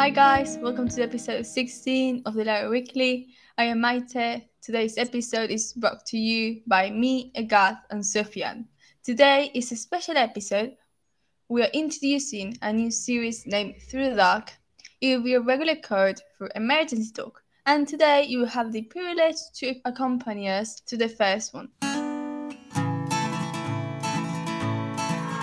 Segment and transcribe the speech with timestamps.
[0.00, 3.34] Hi guys, welcome to episode 16 of the Larry Weekly.
[3.58, 4.46] I am Maite.
[4.62, 8.64] Today's episode is brought to you by me, Agathe, and Sofiane.
[9.04, 10.74] Today is a special episode.
[11.50, 14.52] We are introducing a new series named Through the Dark.
[15.02, 18.80] It will be a regular code for emergency talk, and today you will have the
[18.84, 21.68] privilege to accompany us to the first one.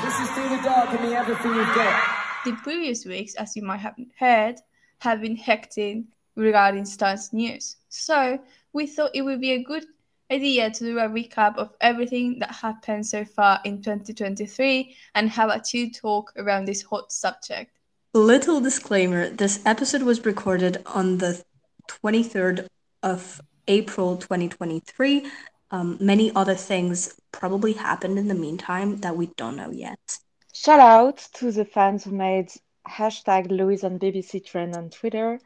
[0.02, 2.17] This is Through the Dark and the everything you've got.
[2.48, 4.56] The previous weeks, as you might have heard,
[5.00, 6.04] have been hectic
[6.38, 7.76] regarding Stars news.
[7.90, 8.40] So
[8.72, 9.86] we thought it would be a good
[10.32, 15.50] idea to do a recap of everything that happened so far in 2023 and have
[15.50, 17.70] a chill talk around this hot subject.
[18.14, 21.44] Little disclaimer this episode was recorded on the
[21.90, 22.66] 23rd
[23.04, 25.30] of April 2023.
[25.72, 30.20] Um, many other things probably happened in the meantime that we don't know yet.
[30.59, 32.52] Shout out to the fans who made
[32.88, 35.39] hashtag Louis on BBC trend on Twitter.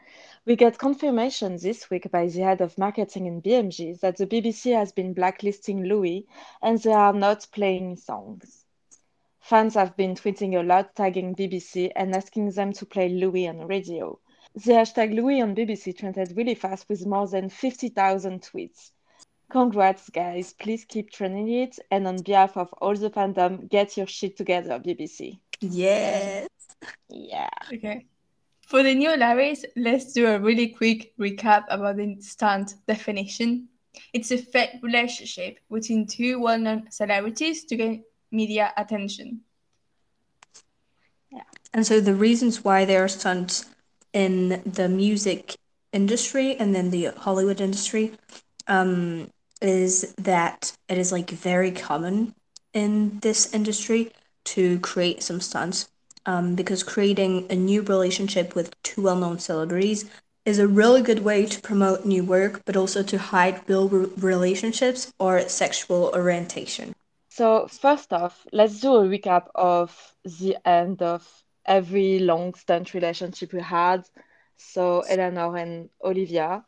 [0.46, 4.74] We get confirmation this week by the head of marketing in BMG that the BBC
[4.74, 6.26] has been blacklisting Louis
[6.62, 8.64] and they are not playing songs.
[9.42, 13.68] Fans have been tweeting a lot, tagging BBC and asking them to play Louis on
[13.68, 14.18] radio.
[14.56, 18.92] The hashtag Louis on BBC trended really fast with more than 50,000 tweets.
[19.52, 20.54] Congrats, guys.
[20.54, 21.78] Please keep training it.
[21.92, 25.40] And on behalf of all the fandom, get your shit together, BBC.
[25.60, 26.48] Yes.
[27.10, 27.50] Yeah.
[27.74, 28.06] Okay.
[28.66, 33.68] For the new Larrys, let's do a really quick recap about the stunt definition.
[34.14, 39.42] It's a fake relationship between two well known celebrities to gain media attention.
[41.30, 41.44] Yeah.
[41.74, 43.66] And so the reasons why there are stunts
[44.14, 45.58] in the music
[45.92, 48.14] industry and then the Hollywood industry
[48.68, 49.30] um,
[49.62, 52.34] is that it is like very common
[52.74, 54.12] in this industry
[54.46, 55.88] to create some stunts
[56.26, 60.10] um, because creating a new relationship with two well-known celebrities
[60.46, 64.10] is a really good way to promote new work but also to hide real re-
[64.18, 66.94] relationships or sexual orientation
[67.30, 71.26] So, first off, let's do a recap of the end of
[71.66, 74.06] every long stunt relationship we had.
[74.58, 76.64] So, Eleanor and Olivia.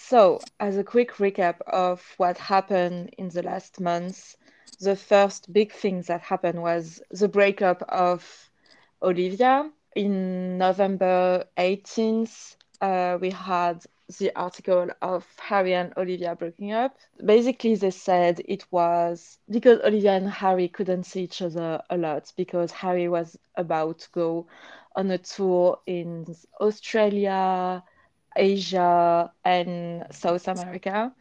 [0.00, 4.36] So, as a quick recap of what happened in the last months,
[4.80, 8.50] the first big thing that happened was the breakup of
[9.02, 9.70] Olivia.
[9.94, 13.84] In November 18th, uh, we had
[14.18, 16.96] the article of Harry and Olivia breaking up.
[17.22, 22.32] Basically, they said it was because Olivia and Harry couldn't see each other a lot
[22.36, 24.46] because Harry was about to go
[24.96, 27.82] on a tour in Australia,
[28.36, 31.12] Asia, and South America.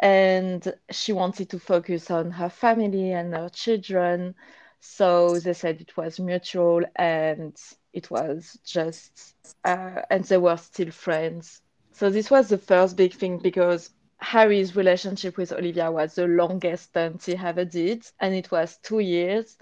[0.00, 4.34] And she wanted to focus on her family and her children.
[4.80, 7.56] So they said it was mutual and
[7.92, 11.60] it was just, uh, and they were still friends.
[11.92, 16.84] So this was the first big thing because Harry's relationship with Olivia was the longest
[16.84, 19.56] stunt he ever did, and it was two years.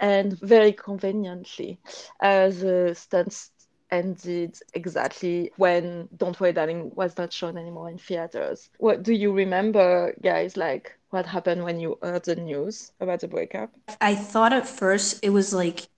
[0.00, 1.80] And very conveniently,
[2.20, 3.50] uh, the stunts
[3.90, 8.70] ended exactly when Don't Worry Darling was not shown anymore in theaters.
[8.78, 10.56] What do you remember, guys?
[10.56, 13.70] Like what happened when you heard the news about the breakup?
[14.00, 15.88] i thought at first it was like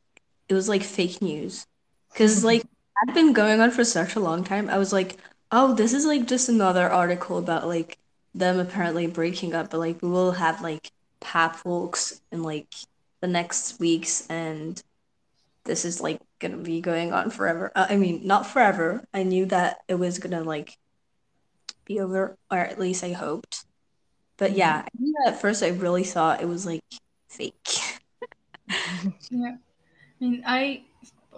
[0.48, 1.66] it was like fake news
[2.12, 2.62] because like
[3.06, 5.16] had been going on for such a long time i was like
[5.52, 7.98] oh this is like just another article about like
[8.34, 12.72] them apparently breaking up but like we will have like pap walks in like
[13.20, 14.82] the next weeks and
[15.64, 17.70] this is like gonna be going on forever.
[17.74, 19.04] Uh, i mean not forever.
[19.14, 20.76] I knew that it was gonna like
[21.84, 23.64] be over or at least i hoped.
[24.36, 24.86] But yeah
[25.26, 26.82] at first i really thought it was like
[27.28, 27.78] fake.
[29.30, 29.56] Yeah.
[30.20, 30.84] I mean, I,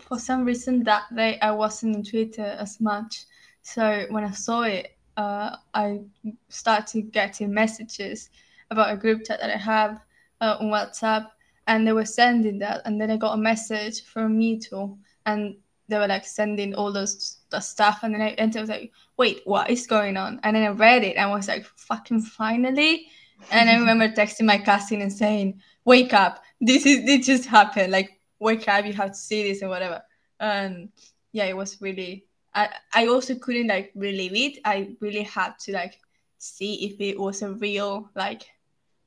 [0.01, 3.25] for some reason that day, I wasn't on Twitter as much.
[3.63, 6.01] So when I saw it, uh, I
[6.49, 8.31] started getting messages
[8.71, 10.01] about a group chat that I have
[10.41, 11.29] uh, on WhatsApp,
[11.67, 12.83] and they were sending that.
[12.85, 15.57] And then I got a message from Mutual, and
[15.89, 18.01] they were like sending all those the stuff.
[18.03, 20.41] And then I entered, I was like, wait, what is going on?
[20.43, 23.07] And then I read it, and I was like, fucking finally.
[23.51, 27.93] And I remember texting my cousin and saying, wake up, this is this just happened.
[27.93, 30.03] Like, wake up, you have to see this and whatever.
[30.41, 30.91] And
[31.33, 32.27] yeah, it was really.
[32.55, 34.61] I I also couldn't like believe it.
[34.65, 35.99] I really had to like
[36.39, 38.43] see if it was a real like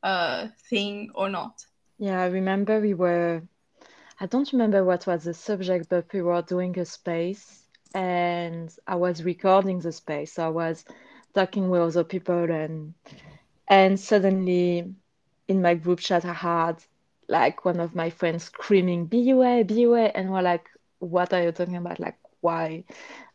[0.02, 1.64] uh thing or not.
[1.98, 3.42] Yeah, I remember we were,
[4.20, 8.96] I don't remember what was the subject, but we were doing a space and I
[8.96, 10.34] was recording the space.
[10.34, 10.86] So I was
[11.34, 12.94] talking with other people and
[13.68, 14.94] and suddenly
[15.48, 16.84] in my group chat I had
[17.30, 20.12] like one of my friends screaming, be away.
[20.16, 20.70] And we're like,
[21.00, 22.00] what are you talking about?
[22.00, 22.86] Like, why,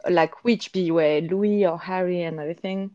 [0.08, 2.92] like which B were Louis or Harry and everything.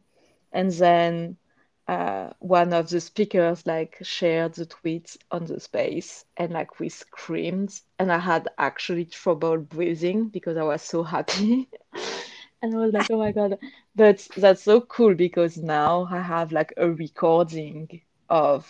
[0.54, 1.38] And then
[1.88, 6.90] uh, one of the speakers like shared the tweet on the space and like we
[6.90, 11.70] screamed and I had actually trouble breathing because I was so happy.
[12.62, 13.60] and I was like, oh my God.
[13.96, 18.68] But that's so cool because now I have like a recording of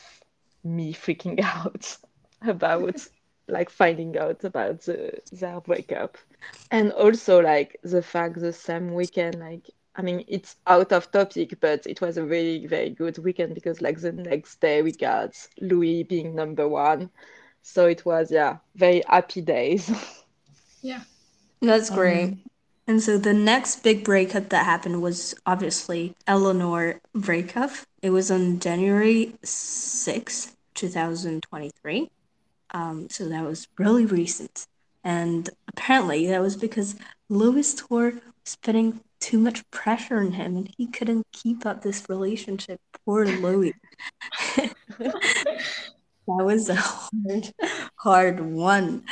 [0.63, 1.97] me freaking out
[2.41, 3.07] about
[3.47, 6.17] like finding out about the, their breakup.
[6.69, 11.57] And also like the fact the same weekend, like I mean, it's out of topic,
[11.62, 15.36] but it was a very, very good weekend because, like, the next day we got
[15.62, 17.09] Louis being number one.
[17.62, 19.92] So it was, yeah, very happy days.
[20.81, 21.01] Yeah.
[21.62, 22.25] That's great.
[22.25, 22.42] Um,
[22.86, 27.71] and so the next big breakup that happened was obviously Eleanor breakup.
[28.03, 32.12] It was on January 6th, 2023.
[32.71, 34.68] Um, so that was really recent.
[35.03, 36.95] And apparently that was because
[37.30, 38.13] Louis Tour
[38.44, 42.79] was putting too much pressure on him and he couldn't keep up this relationship.
[43.06, 43.73] Poor Louis.
[44.57, 45.13] that
[46.27, 47.53] was a hard,
[47.97, 49.03] hard one.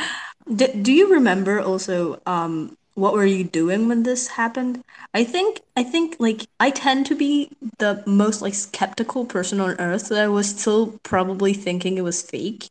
[0.53, 4.83] Do, do you remember also um what were you doing when this happened?
[5.13, 9.79] I think I think like I tend to be the most like skeptical person on
[9.79, 12.69] earth that I was still probably thinking it was fake.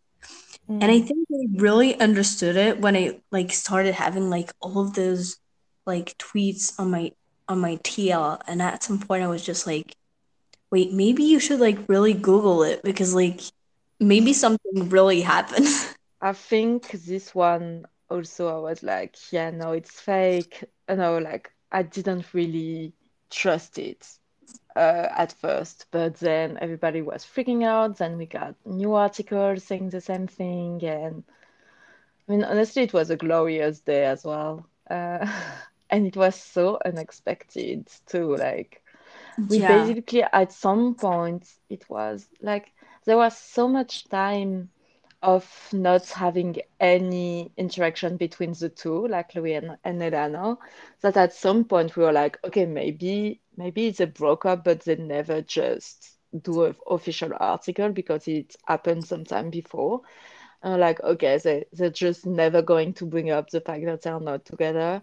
[0.71, 0.83] Mm.
[0.83, 1.09] And I mm.
[1.09, 5.39] think I really understood it when I like started having like all of those
[5.87, 7.13] like tweets on my
[7.53, 9.97] on my TL and at some point I was just like
[10.71, 13.41] wait maybe you should like really google it because like
[14.01, 15.69] maybe something really happened.
[16.23, 20.65] I think this one also I was like yeah no it's fake.
[20.89, 22.95] You know like I didn't really
[23.31, 24.19] trust it
[24.77, 27.99] uh, at first, but then everybody was freaking out.
[27.99, 31.25] Then we got new articles saying the same thing, and
[32.29, 34.67] I mean, honestly, it was a glorious day as well.
[34.91, 35.27] Uh,
[35.93, 38.83] and it was so unexpected too like
[39.49, 39.85] we yeah.
[39.85, 42.73] basically at some point it was like
[43.05, 44.71] there was so much time
[45.23, 50.57] of not having any interaction between the two like louis and, and elena
[51.03, 54.81] that at some point we were like okay maybe maybe it's a broke up but
[54.81, 60.01] they never just do an official article because it happened sometime before
[60.63, 64.19] and like okay they, they're just never going to bring up the fact that they're
[64.19, 65.03] not together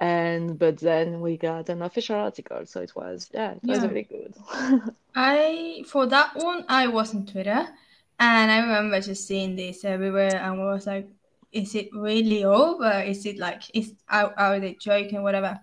[0.00, 3.88] and but then we got an official article so it was yeah it was yeah.
[3.88, 4.34] really good.
[5.14, 7.66] I for that one i was on twitter
[8.20, 11.08] and i remember just seeing this everywhere and I was like
[11.52, 13.00] is it really over?
[13.00, 15.22] Is it like is are, are they joking?
[15.22, 15.58] whatever.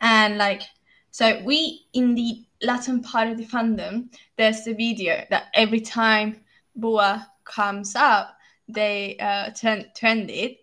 [0.00, 0.62] And like
[1.10, 6.36] so we in the latin part of the fandom there's a video that every time
[6.76, 8.36] boa comes up
[8.68, 10.58] they uh trend, trend it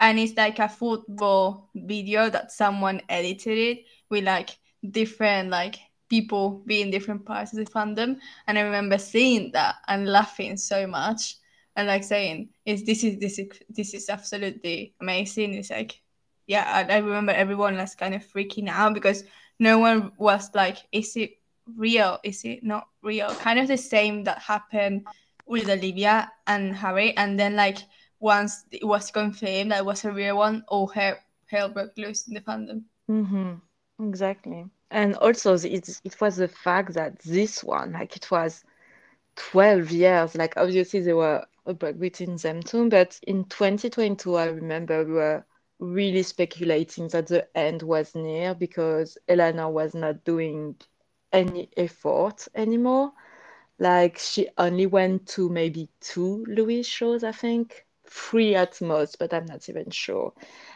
[0.00, 4.50] and it's like a football video that someone edited it with like
[4.90, 5.76] different like
[6.08, 8.18] people being different parts of the fandom.
[8.46, 11.36] And i remember seeing that and laughing so much
[11.76, 15.54] and like saying is this is this is this is absolutely amazing.
[15.54, 16.00] It's like
[16.46, 19.24] yeah I, I remember everyone was kind of freaking out because
[19.58, 21.32] no one was like is it
[21.76, 22.18] real?
[22.24, 23.34] Is it not real?
[23.34, 25.06] Kind of the same that happened
[25.46, 27.16] with olivia and harry.
[27.16, 27.78] And then like
[28.20, 32.26] once it was confirmed that it was a real one, all hell, hell broke loose
[32.28, 32.82] in the fandom.
[33.10, 33.54] Mm-hmm.
[34.08, 34.66] Exactly.
[34.90, 38.64] And also, it, it was the fact that this one, like, it was
[39.36, 40.34] 12 years.
[40.34, 42.88] Like, obviously, there were a break between them too.
[42.88, 45.44] But in 2022, I remember we were
[45.78, 50.76] really speculating that the end was near because Elena was not doing
[51.32, 53.12] any effort anymore.
[53.78, 59.32] Like, she only went to maybe two Louis shows, I think three at most, but
[59.34, 60.32] I'm not even sure.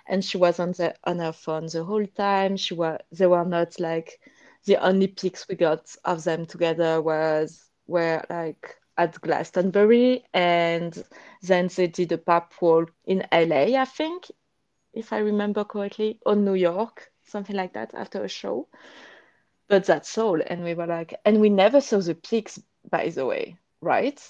[0.06, 2.56] And she was on the on her phone the whole time.
[2.56, 4.20] She was they were not like
[4.66, 11.02] the only pics we got of them together was were like at Glastonbury and
[11.42, 14.30] then they did a pap walk in LA, I think,
[14.92, 18.68] if I remember correctly, or New York, something like that after a show.
[19.68, 20.40] But that's all.
[20.46, 24.20] And we were like, and we never saw the pics, by the way, right?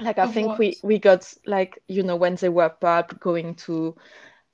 [0.00, 0.58] Like i of think what?
[0.58, 3.94] we we got like you know when they were pub going to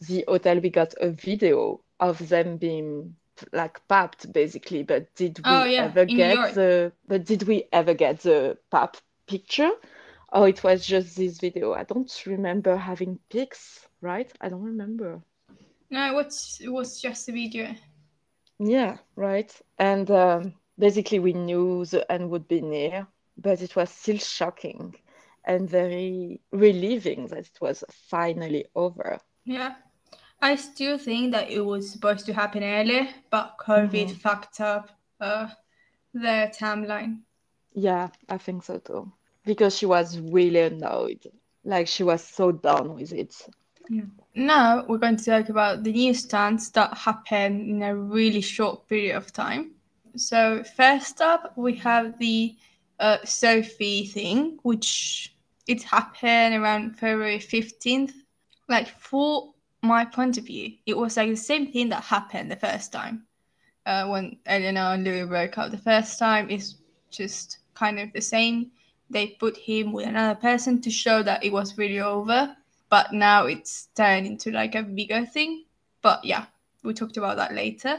[0.01, 3.15] the hotel we got a video of them being
[3.53, 4.83] like papped basically.
[4.83, 5.85] But did we oh, yeah.
[5.85, 9.71] ever In get the but did we ever get the pap picture?
[10.33, 11.73] Or it was just this video.
[11.73, 14.31] I don't remember having pics right?
[14.41, 15.21] I don't remember.
[15.91, 17.75] No it was it was just a video.
[18.59, 19.53] Yeah right.
[19.79, 23.07] And um, basically we knew the end would be near
[23.39, 24.95] but it was still shocking
[25.47, 29.19] and very relieving that it was finally over.
[29.45, 29.75] Yeah.
[30.43, 34.17] I still think that it was supposed to happen earlier, but COVID Mhm.
[34.17, 35.49] fucked up uh,
[36.13, 37.21] their timeline.
[37.75, 39.13] Yeah, I think so too.
[39.45, 41.27] Because she was really annoyed.
[41.65, 43.35] Like she was so done with it.
[44.35, 48.89] Now we're going to talk about the new stunts that happened in a really short
[48.89, 49.73] period of time.
[50.17, 52.57] So first up, we have the
[52.99, 55.36] uh, Sophie thing, which
[55.67, 58.15] it happened around February fifteenth.
[58.69, 62.57] Like for my point of view, it was like the same thing that happened the
[62.57, 63.27] first time.
[63.85, 66.77] Uh, when Eleanor and Louis broke up the first time, it's
[67.11, 68.73] just kind of the same.
[69.09, 72.57] They put him with another person to show that it was really over
[72.89, 75.65] but now it's turned into like a bigger thing.
[76.03, 76.47] But yeah,
[76.83, 77.99] we talked about that later.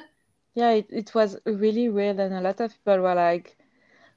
[0.55, 3.57] Yeah, it, it was really weird, and a lot of people were like,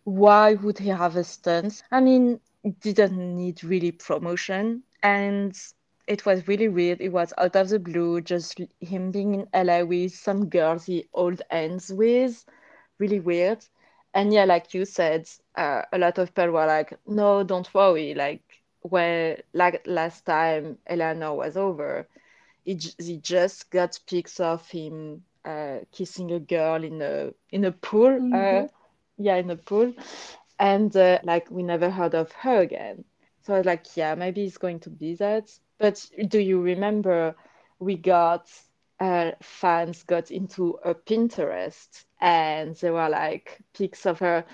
[0.04, 1.82] why would he have a stunt?
[1.90, 2.40] I mean,
[2.80, 5.56] didn't need really promotion, and
[6.06, 7.00] it was really weird.
[7.00, 11.06] It was out of the blue, just him being in LA with some girls he
[11.14, 12.44] old ends with.
[12.98, 13.64] Really weird.
[14.14, 18.14] And yeah, like you said, uh, a lot of people were like, no, don't worry.
[18.14, 18.42] Like,
[18.82, 22.08] when like last time Eleanor was over,
[22.64, 28.20] he, just got pics of him uh, kissing a girl in a in a pool.
[28.32, 28.64] Uh,
[29.18, 29.92] yeah, in a pool,
[30.60, 33.04] and uh, like we never heard of her again.
[33.42, 35.50] So I was like, yeah, maybe it's going to be that.
[35.78, 37.34] But do you remember
[37.78, 38.48] we got
[39.00, 44.44] uh, fans got into a Pinterest and there were like pics of her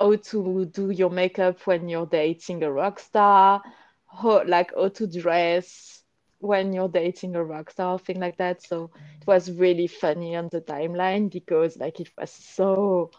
[0.00, 3.62] how to do your makeup when you're dating a rock star,
[4.06, 6.02] how, like how to dress
[6.40, 8.62] when you're dating a rock star, thing like that.
[8.62, 8.90] So
[9.22, 13.10] it was really funny on the timeline because like it was so,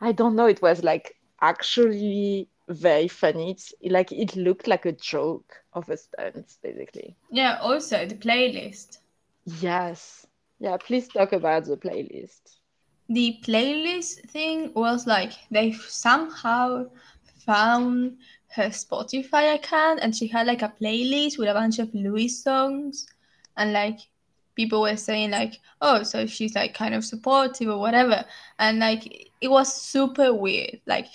[0.00, 3.50] I don't know, it was like actually very funny.
[3.50, 7.16] It's like it looked like a joke of a stunt, basically.
[7.30, 8.98] Yeah, also the playlist.
[9.44, 10.26] Yes.
[10.60, 12.40] Yeah, please talk about the playlist.
[13.08, 16.86] The playlist thing was like they somehow
[17.44, 18.18] found
[18.54, 23.06] her Spotify account and she had like a playlist with a bunch of Louis songs
[23.56, 23.98] and like
[24.54, 28.24] people were saying like oh so she's like kind of supportive or whatever.
[28.58, 30.80] And like it was super weird.
[30.86, 31.06] Like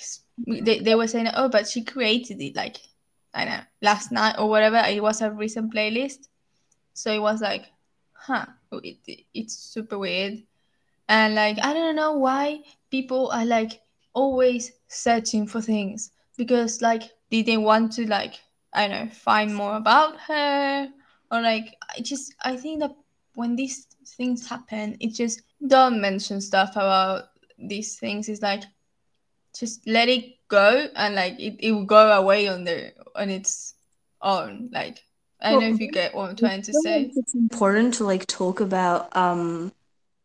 [0.45, 2.77] they, they were saying oh but she created it like
[3.33, 4.77] I know last night or whatever.
[4.77, 6.27] It was a recent playlist.
[6.93, 7.65] So it was like
[8.13, 8.97] huh it,
[9.33, 10.43] it's super weird.
[11.09, 13.81] And like i don't know why people are like
[14.13, 18.35] always searching for things because like did they want to like
[18.73, 20.89] i don't know find more about her
[21.31, 22.95] or like i just i think that
[23.37, 23.85] when these
[24.17, 27.25] things happen it just don't mention stuff about
[27.57, 28.29] these things.
[28.29, 28.63] It's like
[29.57, 33.73] just let it go and like it, it will go away on the on its
[34.21, 34.69] own.
[34.71, 35.03] Like
[35.39, 37.11] i don't know if you get what i'm trying to say.
[37.15, 39.71] it's important to like talk about um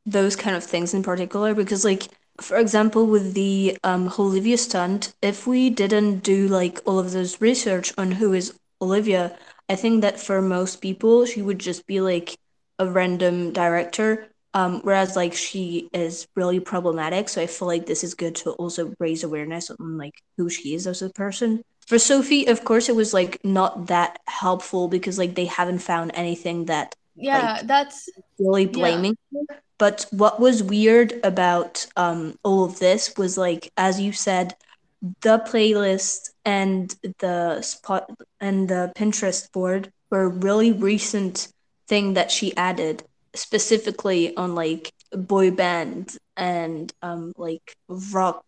[0.06, 2.04] those kind of things in particular because like
[2.40, 7.42] for example with the um olivia stunt if we didn't do like all of those
[7.42, 9.36] research on who is olivia
[9.68, 12.38] i think that for most people she would just be like
[12.78, 18.04] a random director um whereas like she is really problematic so i feel like this
[18.04, 21.98] is good to also raise awareness on like who she is as a person for
[21.98, 26.66] sophie of course it was like not that helpful because like they haven't found anything
[26.66, 29.62] that yeah like, that's really blaming her.
[29.82, 34.54] But what was weird about um, all of this was like, as you said,
[35.22, 38.08] the playlist and the spot
[38.40, 41.51] and the Pinterest board were really recent
[41.92, 48.44] thing that she added, specifically on like boy band and um like rock.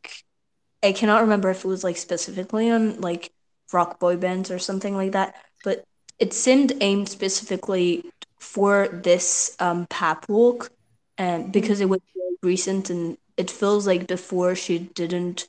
[0.83, 3.31] I cannot remember if it was like specifically on like
[3.73, 5.35] rock boy bands or something like that,
[5.65, 5.85] but
[6.19, 8.05] it seemed aimed specifically
[8.41, 10.71] for this um pap walk
[11.19, 12.01] and because it was
[12.43, 15.49] recent and it feels like before she didn't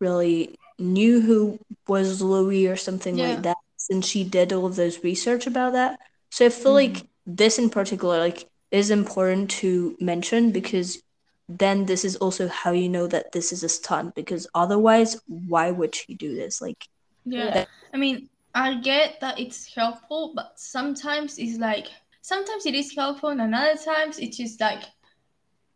[0.00, 3.28] really knew who was Louis or something Yeah.
[3.34, 5.98] like that since she did all of those research about that.
[6.30, 11.02] So I feel like this in particular like is important to mention because
[11.48, 15.70] then this is also how you know that this is a stunt because otherwise why
[15.70, 16.88] would she do this like
[17.24, 17.44] Yeah.
[17.54, 17.64] Yeah.
[17.92, 21.88] I mean, I get that it's helpful, but sometimes it's like
[22.22, 24.84] sometimes it is helpful, and other times it's just like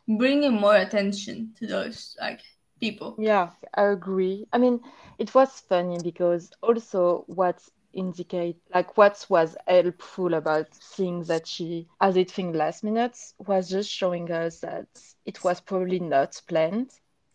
[0.08, 2.40] bringing more attention to those like
[2.80, 3.16] people.
[3.18, 4.46] Yeah, I agree.
[4.52, 4.80] I mean,
[5.18, 7.60] it was funny because also what
[7.92, 13.16] indicate like what was helpful about seeing that she has it thing last minute
[13.46, 14.86] was just showing us that
[15.26, 16.90] it was probably not planned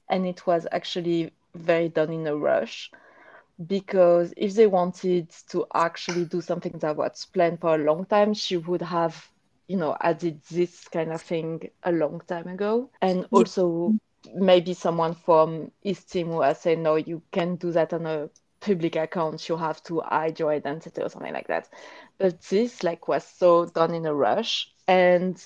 [0.09, 2.91] and it was actually very done in a rush
[3.67, 8.33] because if they wanted to actually do something that was planned for a long time,
[8.33, 9.29] she would have
[9.67, 12.89] you know, added this kind of thing a long time ago.
[13.01, 13.95] And also,
[14.35, 18.29] maybe someone from his team was saying, no, you can't do that on a
[18.65, 19.47] public account.
[19.47, 21.69] You have to hide your identity or something like that.
[22.17, 24.71] But this like was so done in a rush.
[24.87, 25.43] And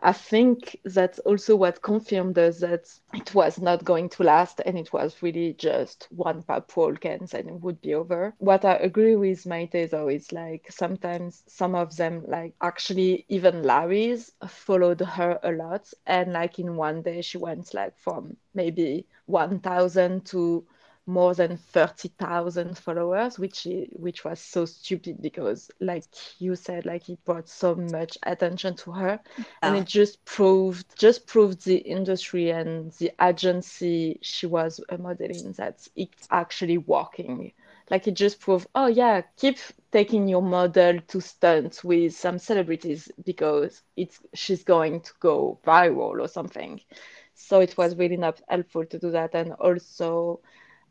[0.00, 4.78] I think that's also what confirmed us that it was not going to last and
[4.78, 8.34] it was really just one pop walk-ins and it would be over.
[8.38, 13.62] What I agree with Maite though is like sometimes some of them like actually even
[13.62, 19.06] Larry's followed her a lot and like in one day she went like from maybe
[19.26, 20.66] 1000 to
[21.06, 26.04] more than 30,000 followers, which which was so stupid because, like
[26.38, 29.44] you said, like it brought so much attention to her, yeah.
[29.62, 35.52] and it just proved just proved the industry and the agency she was a modeling
[35.52, 37.52] that it's actually working.
[37.90, 39.58] Like it just proved, oh yeah, keep
[39.92, 46.18] taking your model to stunts with some celebrities because it's she's going to go viral
[46.20, 46.80] or something.
[47.34, 50.40] So it was really not helpful to do that, and also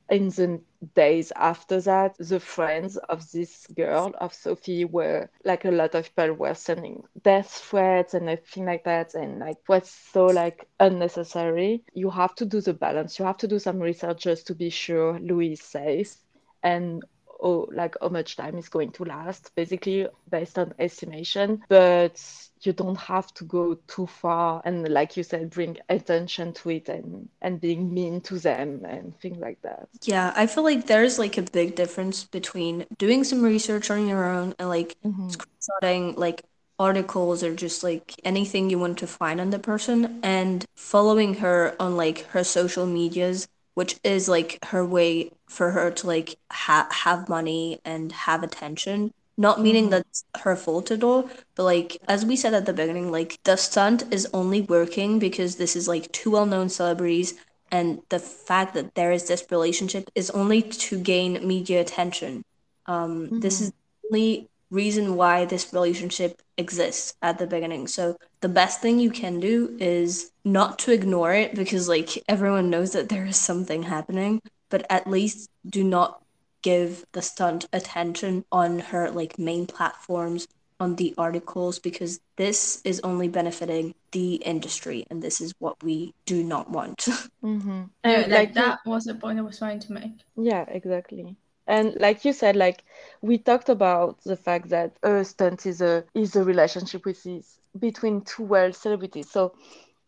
[0.09, 0.61] in the
[0.95, 6.13] days after that, the friends of this girl, of Sophie, were like a lot of
[6.15, 9.15] people were sending death threats and everything like that.
[9.15, 11.83] And like what's so like unnecessary.
[11.93, 13.17] You have to do the balance.
[13.17, 16.15] You have to do some research just to be sure Louis is safe.
[16.61, 17.03] And
[17.41, 21.61] oh, like how much time is going to last, basically based on estimation.
[21.69, 22.21] But
[22.65, 26.89] you don't have to go too far and like you said bring attention to it
[26.89, 31.19] and and being mean to them and things like that yeah i feel like there's
[31.19, 35.27] like a big difference between doing some research on your own and like mm-hmm.
[35.27, 36.43] screenshotting like
[36.79, 41.75] articles or just like anything you want to find on the person and following her
[41.79, 46.87] on like her social medias which is like her way for her to like ha-
[46.91, 49.91] have money and have attention not meaning mm-hmm.
[49.91, 53.55] that's her fault at all but like as we said at the beginning like the
[53.55, 57.33] stunt is only working because this is like two well-known celebrities
[57.71, 62.43] and the fact that there is this relationship is only to gain media attention
[62.85, 63.39] um mm-hmm.
[63.39, 68.81] this is the only reason why this relationship exists at the beginning so the best
[68.81, 73.25] thing you can do is not to ignore it because like everyone knows that there
[73.25, 76.22] is something happening but at least do not
[76.63, 80.47] give the stunt attention on her like main platforms
[80.79, 86.13] on the articles because this is only benefiting the industry and this is what we
[86.25, 87.07] do not want.
[87.43, 87.83] Mm-hmm.
[88.05, 90.13] and like that was the point i was trying to make.
[90.37, 91.35] Yeah exactly.
[91.67, 92.85] And like you said like
[93.21, 97.59] we talked about the fact that a stunt is a is a relationship with is
[97.77, 99.29] between two world celebrities.
[99.29, 99.53] So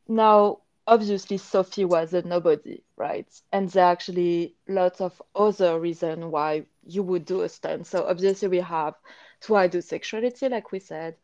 [0.07, 3.27] now obviously Sophie was a nobody, right?
[3.51, 7.87] And there are actually lots of other reasons why you would do a stunt.
[7.87, 8.95] So obviously we have
[9.41, 11.15] to hide sexuality, like we said,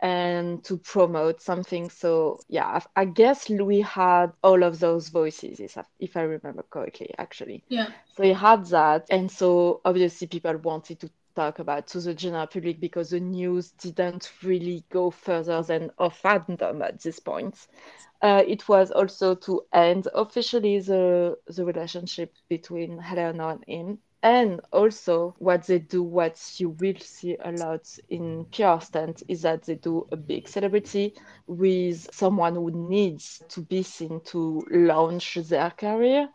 [0.00, 1.88] and to promote something.
[1.88, 5.60] So yeah, I guess Louis had all of those voices,
[5.98, 7.64] if I remember correctly, actually.
[7.68, 7.88] Yeah.
[8.14, 12.46] So he had that, and so obviously people wanted to talk about to the general
[12.46, 17.68] public because the news didn't really go further than a fandom at this point.
[18.22, 23.98] Uh, it was also to end officially the the relationship between Eleanor and him.
[24.22, 29.42] And also, what they do, what you will see a lot in PR stunt, is
[29.42, 31.14] that they do a big celebrity
[31.46, 36.28] with someone who needs to be seen to launch their career.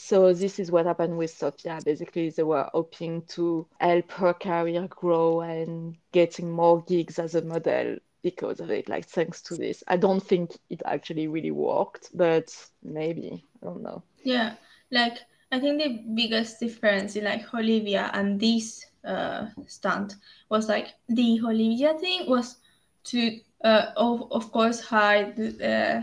[0.00, 1.80] So this is what happened with Sophia.
[1.84, 7.42] Basically, they were hoping to help her career grow and getting more gigs as a
[7.42, 8.88] model because of it.
[8.88, 13.82] Like thanks to this, I don't think it actually really worked, but maybe I don't
[13.82, 14.04] know.
[14.22, 14.54] Yeah,
[14.92, 15.18] like
[15.50, 20.14] I think the biggest difference in like Olivia and this uh, stunt
[20.48, 22.58] was like the Olivia thing was
[23.04, 26.02] to uh, of, of course hide uh,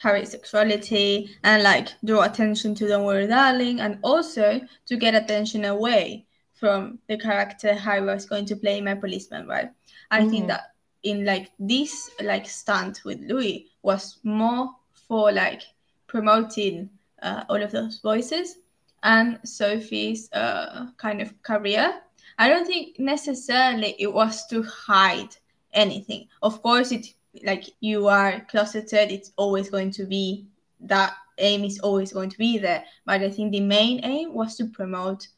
[0.00, 5.66] Harry's sexuality and like draw attention to Don't Worry Darling and also to get attention
[5.66, 9.70] away from the character Harry was going to play my policeman, right?
[10.10, 10.30] I mm-hmm.
[10.30, 15.62] think that in like this like stunt with Louis was more for like
[16.06, 16.88] promoting
[17.22, 18.56] uh, all of those voices
[19.02, 22.00] and Sophie's uh, kind of career.
[22.38, 25.36] I don't think necessarily it was to hide
[25.74, 26.28] anything.
[26.42, 27.06] Of course, it
[27.44, 30.46] like you are closeted, it's always going to be
[30.80, 32.84] that aim is always going to be there.
[33.06, 35.28] But I think the main aim was to promote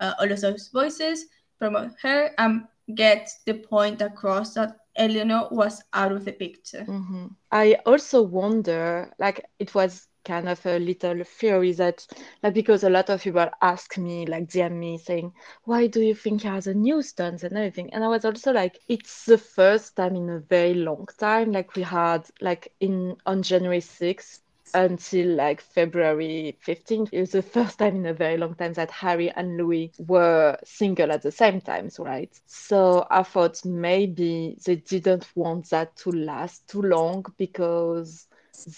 [0.00, 1.26] uh, all of those voices,
[1.58, 6.84] promote her, and get the point across that Eleanor was out of the picture.
[6.86, 7.26] Mm-hmm.
[7.50, 12.06] I also wonder, like, it was kind of a little theory that
[12.42, 15.32] like because a lot of people ask me like DM me saying
[15.64, 18.52] why do you think he has a new stunt and everything and I was also
[18.52, 23.16] like it's the first time in a very long time like we had like in
[23.26, 24.40] on January 6th
[24.74, 27.10] until like February 15th.
[27.12, 30.56] It was the first time in a very long time that Harry and Louis were
[30.64, 32.32] single at the same time, right?
[32.46, 38.26] So I thought maybe they didn't want that to last too long because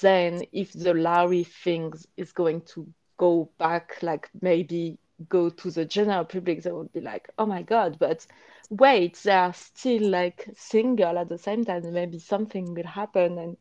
[0.00, 5.84] then if the Larry thing is going to go back, like maybe go to the
[5.84, 8.26] general public, they would be like, oh my God, but
[8.70, 11.92] wait, they are still like single at the same time.
[11.92, 13.38] Maybe something will happen.
[13.38, 13.56] And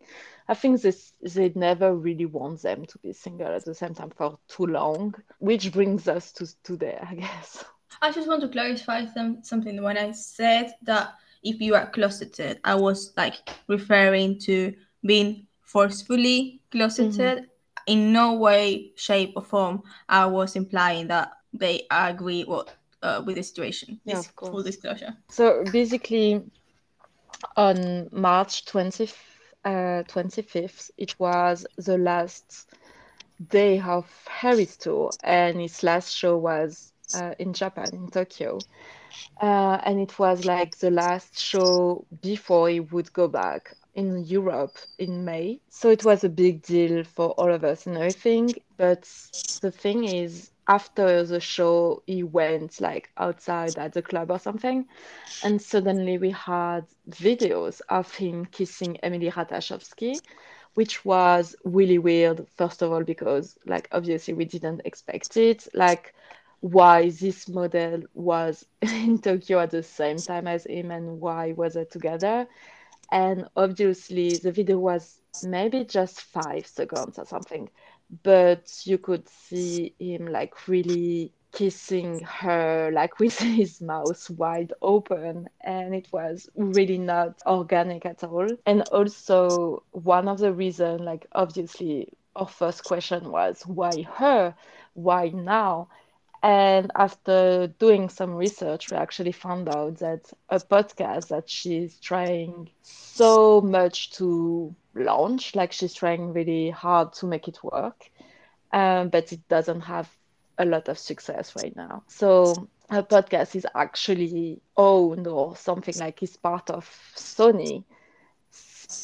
[0.47, 4.11] I think this they never really want them to be single at the same time
[4.15, 7.63] for too long, which brings us to today, I guess.
[8.01, 9.81] I just want to clarify some, something.
[9.81, 14.73] When I said that if you are closeted, I was like referring to
[15.05, 17.37] being forcefully closeted.
[17.39, 17.49] Mm-hmm.
[17.85, 23.35] In no way, shape, or form, I was implying that they agree what uh, with
[23.35, 23.99] the situation.
[24.05, 24.51] Yeah, of course.
[24.51, 25.17] Full disclosure.
[25.29, 26.43] So basically,
[27.57, 29.09] on March 20,
[29.65, 32.69] uh, 25th, it was the last
[33.49, 38.59] day of Harry's tour, and his last show was uh, in Japan, in Tokyo.
[39.41, 44.77] Uh, and it was like the last show before he would go back in Europe
[44.97, 45.59] in May.
[45.69, 48.55] So it was a big deal for all of us and everything.
[48.77, 49.09] But
[49.61, 54.85] the thing is, after the show, he went like outside at the club or something.
[55.43, 60.21] And suddenly we had videos of him kissing Emily Ratajkowski,
[60.73, 65.67] which was really weird, first of all, because like obviously we didn't expect it.
[65.73, 66.13] Like,
[66.63, 71.75] why this model was in Tokyo at the same time as him and why was
[71.75, 72.47] it together.
[73.11, 77.69] And obviously the video was maybe just five seconds or something
[78.23, 85.49] but you could see him like really kissing her like with his mouth wide open
[85.61, 88.55] and it was really not organic at all.
[88.65, 94.55] And also one of the reason like obviously our first question was why her?
[94.93, 95.89] Why now
[96.43, 102.69] and after doing some research, we actually found out that a podcast that she's trying
[102.81, 108.09] so much to launch, like she's trying really hard to make it work,
[108.73, 110.09] um, but it doesn't have
[110.57, 112.03] a lot of success right now.
[112.07, 117.85] So her podcast is actually owned or something like is part of Sony,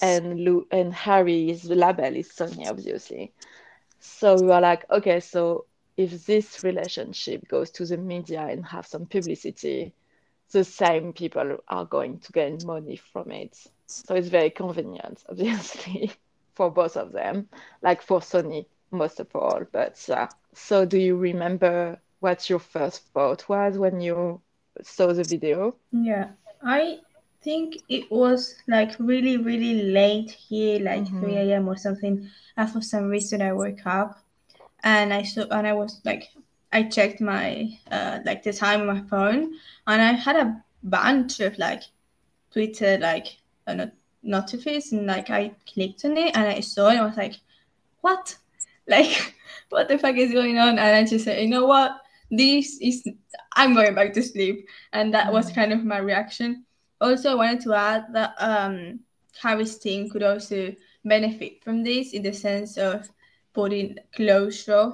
[0.01, 3.31] and Lou and Harry's label is Sony, obviously.
[3.99, 5.65] So we were like, okay, so
[5.99, 9.93] if this relationship goes to the media and have some publicity,
[10.51, 13.57] the same people are going to gain money from it.
[13.85, 16.13] So it's very convenient, obviously,
[16.55, 17.49] for both of them,
[17.81, 19.63] like for Sony most of all.
[19.69, 20.29] But yeah.
[20.53, 24.39] So do you remember what your first thought was when you
[24.81, 25.75] saw the video?
[25.91, 26.29] Yeah,
[26.63, 26.99] I
[27.41, 31.23] think it was like really, really late here, like mm-hmm.
[31.23, 31.67] 3 a.m.
[31.67, 32.29] or something.
[32.55, 34.23] And for some reason, I woke up
[34.83, 36.29] and I saw and I was like
[36.71, 39.53] I checked my uh, like the time on my phone
[39.87, 41.83] and I had a bunch of like
[42.51, 43.37] Twitter like
[43.67, 47.05] uh, not notifications and like I clicked on it and I saw it and I
[47.05, 47.35] was like
[48.01, 48.35] what?
[48.87, 49.35] Like
[49.69, 50.79] what the fuck is going on?
[50.79, 52.01] And I just said you know what?
[52.31, 53.07] This is
[53.53, 54.67] I'm going back to sleep.
[54.93, 56.65] And that was kind of my reaction.
[56.99, 59.01] Also I wanted to add that um
[59.41, 60.73] Harry's team could also
[61.05, 63.07] benefit from this in the sense of
[63.53, 64.91] putting closure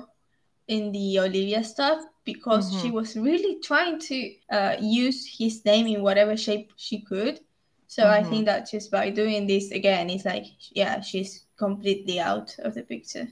[0.68, 2.82] in the Olivia stuff because mm-hmm.
[2.82, 7.40] she was really trying to uh, use his name in whatever shape she could.
[7.88, 8.26] So mm-hmm.
[8.26, 12.74] I think that just by doing this again, it's like, yeah, she's completely out of
[12.74, 13.28] the picture.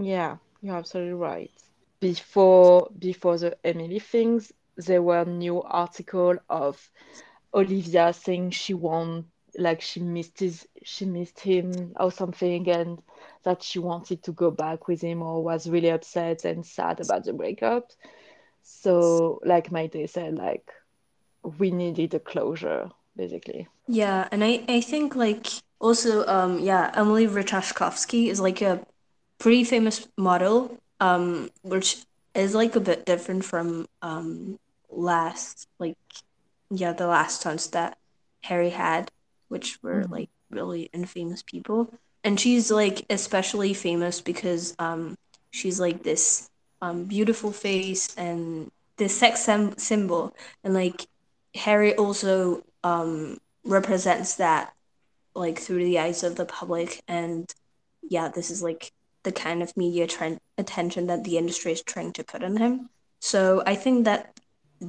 [0.00, 1.50] Yeah, you're absolutely right.
[2.00, 6.90] Before before the Emily things, there were new article of
[7.54, 9.26] Olivia saying she won
[9.58, 13.02] like she missed his she missed him or something and
[13.44, 17.24] that she wanted to go back with him or was really upset and sad about
[17.24, 17.90] the breakup.
[18.62, 20.70] So like my Maite said like
[21.58, 23.68] we needed a closure basically.
[23.88, 25.46] Yeah and i i think like
[25.80, 28.84] also um yeah emily ratajkowski is like a
[29.38, 34.58] pretty famous model um which is like a bit different from um
[34.90, 35.96] last like
[36.70, 37.98] yeah the last stunts that
[38.42, 39.10] harry had
[39.52, 40.12] which were mm-hmm.
[40.12, 41.92] like really infamous people.
[42.24, 45.14] And she's like especially famous because um
[45.50, 46.48] she's like this
[46.80, 50.34] um beautiful face and this sex symbol
[50.64, 51.06] and like
[51.54, 54.72] Harry also um represents that
[55.34, 57.52] like through the eyes of the public and
[58.08, 62.12] yeah this is like the kind of media trend attention that the industry is trying
[62.12, 62.88] to put on him.
[63.20, 64.40] So I think that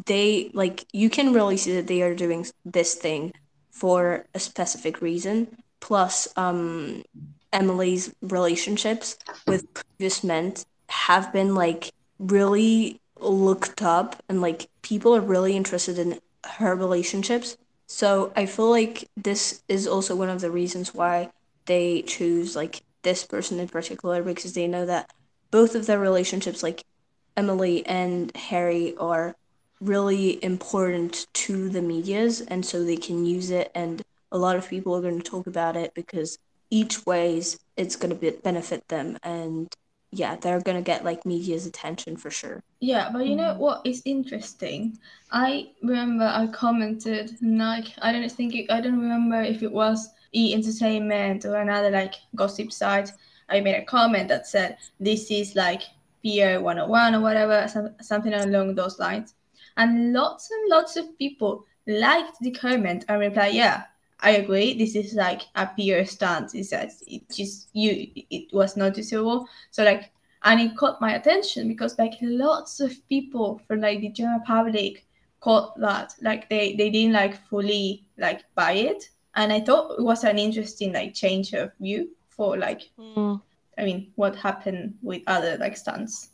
[0.05, 3.31] they like you can really see that they are doing this thing
[3.73, 5.57] for a specific reason.
[5.81, 7.03] Plus, um,
[7.51, 10.53] Emily's relationships with previous men
[10.87, 17.57] have been like really looked up, and like people are really interested in her relationships.
[17.87, 21.29] So I feel like this is also one of the reasons why
[21.65, 25.11] they choose like this person in particular because they know that
[25.51, 26.83] both of their relationships, like
[27.35, 29.35] Emily and Harry, are
[29.83, 34.67] really important to the medias and so they can use it and a lot of
[34.67, 39.17] people are going to talk about it because each ways it's going to benefit them
[39.23, 39.73] and
[40.11, 42.63] yeah they're going to get like media's attention for sure.
[42.79, 43.61] Yeah but you know mm-hmm.
[43.61, 44.97] what is interesting?
[45.31, 50.09] I remember i commented like i don't think it, i don't remember if it was
[50.33, 50.53] e!
[50.53, 53.11] Entertainment or another like gossip site.
[53.49, 55.81] I made a comment that said this is like
[56.23, 57.67] PR 101 or whatever
[58.01, 59.35] something along those lines
[59.77, 63.83] and lots and lots of people liked the comment and replied, "Yeah,
[64.23, 64.73] I agree.
[64.73, 66.55] This is like a PR stunts.
[66.55, 68.07] It says it just you.
[68.15, 69.47] It was noticeable.
[69.69, 70.11] So like,
[70.43, 75.05] and it caught my attention because like lots of people from like the general public
[75.41, 76.15] caught that.
[76.21, 80.39] Like they they didn't like fully like buy it, and I thought it was an
[80.39, 82.89] interesting like change of view for like.
[82.97, 83.41] Mm.
[83.77, 86.29] I mean, what happened with other like stunts?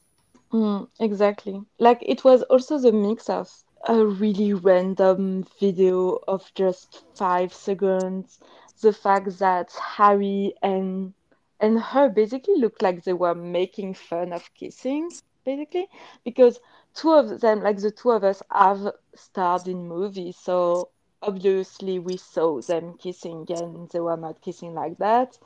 [0.54, 1.62] Mm, exactly.
[1.80, 3.50] Like it was also the mix of
[3.88, 8.40] a really random video of just five seconds,
[8.82, 11.14] the fact that Harry and
[11.60, 15.14] and her basically looked like they were making fun of kissing,
[15.46, 15.88] basically,
[16.24, 16.60] because
[16.94, 20.90] two of them, like the two of us, have starred in movies, so
[21.22, 25.38] obviously we saw them kissing and they were not kissing like that.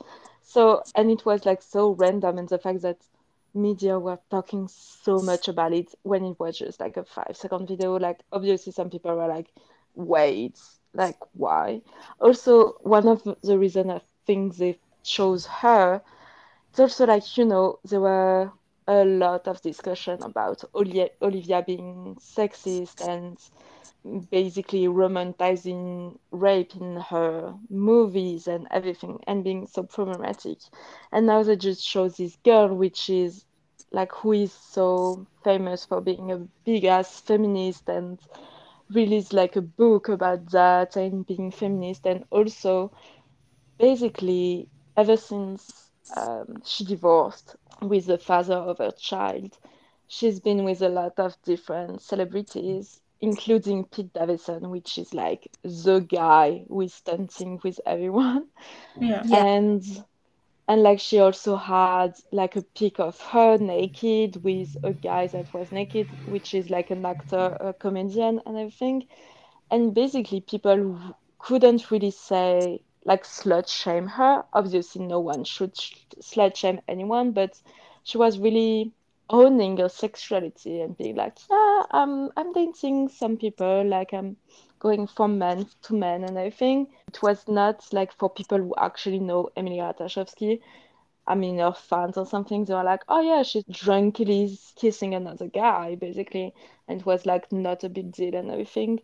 [0.42, 2.98] So and it was like so random and the fact that
[3.54, 7.68] media were talking so much about it when it was just like a five second
[7.68, 7.96] video.
[7.98, 9.50] Like obviously some people were like,
[9.94, 10.58] wait,
[10.92, 11.82] like why?
[12.20, 16.02] Also, one of the reason I think they chose her,
[16.70, 18.50] it's also like, you know, there were
[18.86, 23.38] a lot of discussion about Olivia being sexist and
[24.30, 30.58] basically romanticizing rape in her movies and everything and being so problematic.
[31.12, 33.44] And now they just show this girl, which is
[33.92, 38.18] like who is so famous for being a big ass feminist and
[38.92, 42.92] released like a book about that and being feminist and also
[43.78, 49.58] basically ever since um, she divorced with the father of her child
[50.06, 56.00] she's been with a lot of different celebrities including Pete Davidson, which is like the
[56.00, 58.46] guy who is dancing with everyone.
[59.00, 59.22] Yeah.
[59.32, 59.82] And
[60.68, 65.52] and like she also had like a pic of her naked with a guy that
[65.54, 69.06] was naked, which is like an actor, a comedian, and everything.
[69.70, 70.98] And basically, people
[71.38, 74.44] couldn't really say like slut shame her.
[74.52, 75.74] Obviously, no one should
[76.20, 77.58] slut shame anyone, but
[78.02, 78.92] she was really
[79.30, 84.36] owning your sexuality and being like, yeah, I'm I'm dating some people, like I'm
[84.78, 86.88] going from men to men and everything.
[87.08, 90.60] It was not like for people who actually know Emilia Ratajkowski.
[91.26, 95.48] I mean, her fans or something, they were like, oh yeah, she's drunkly kissing another
[95.48, 96.54] guy, basically.
[96.88, 99.00] And it was like not a big deal and everything.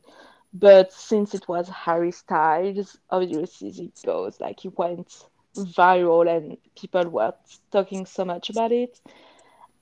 [0.52, 5.24] But since it was Harry Styles, obviously it goes like he went
[5.56, 7.34] viral and people were
[7.72, 9.00] talking so much about it.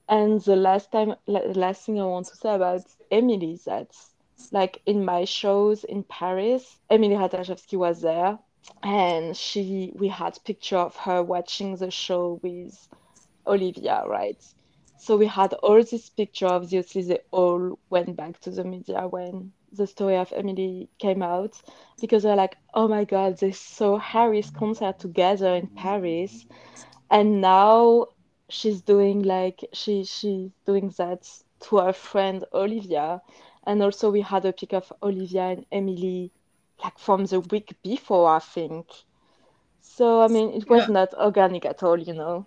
[0.09, 3.91] And the last time, the last thing I want to say about Emily that,
[4.51, 8.39] like in my shows in Paris, Emily Ratajkowski was there,
[8.83, 12.87] and she we had picture of her watching the show with
[13.45, 14.43] Olivia, right?
[14.97, 16.47] So we had all this picture.
[16.47, 21.61] Obviously, they all went back to the media when the story of Emily came out
[22.01, 26.47] because they're like, oh my god, they saw Harry's concert together in Paris,
[27.11, 28.07] and now
[28.49, 31.29] she's doing like she she's doing that
[31.61, 33.21] to her friend Olivia,
[33.65, 36.31] and also we had a pic of Olivia and Emily
[36.83, 38.87] like from the week before, I think.
[39.81, 40.93] So I mean, it was yeah.
[40.93, 42.45] not organic at all, you know.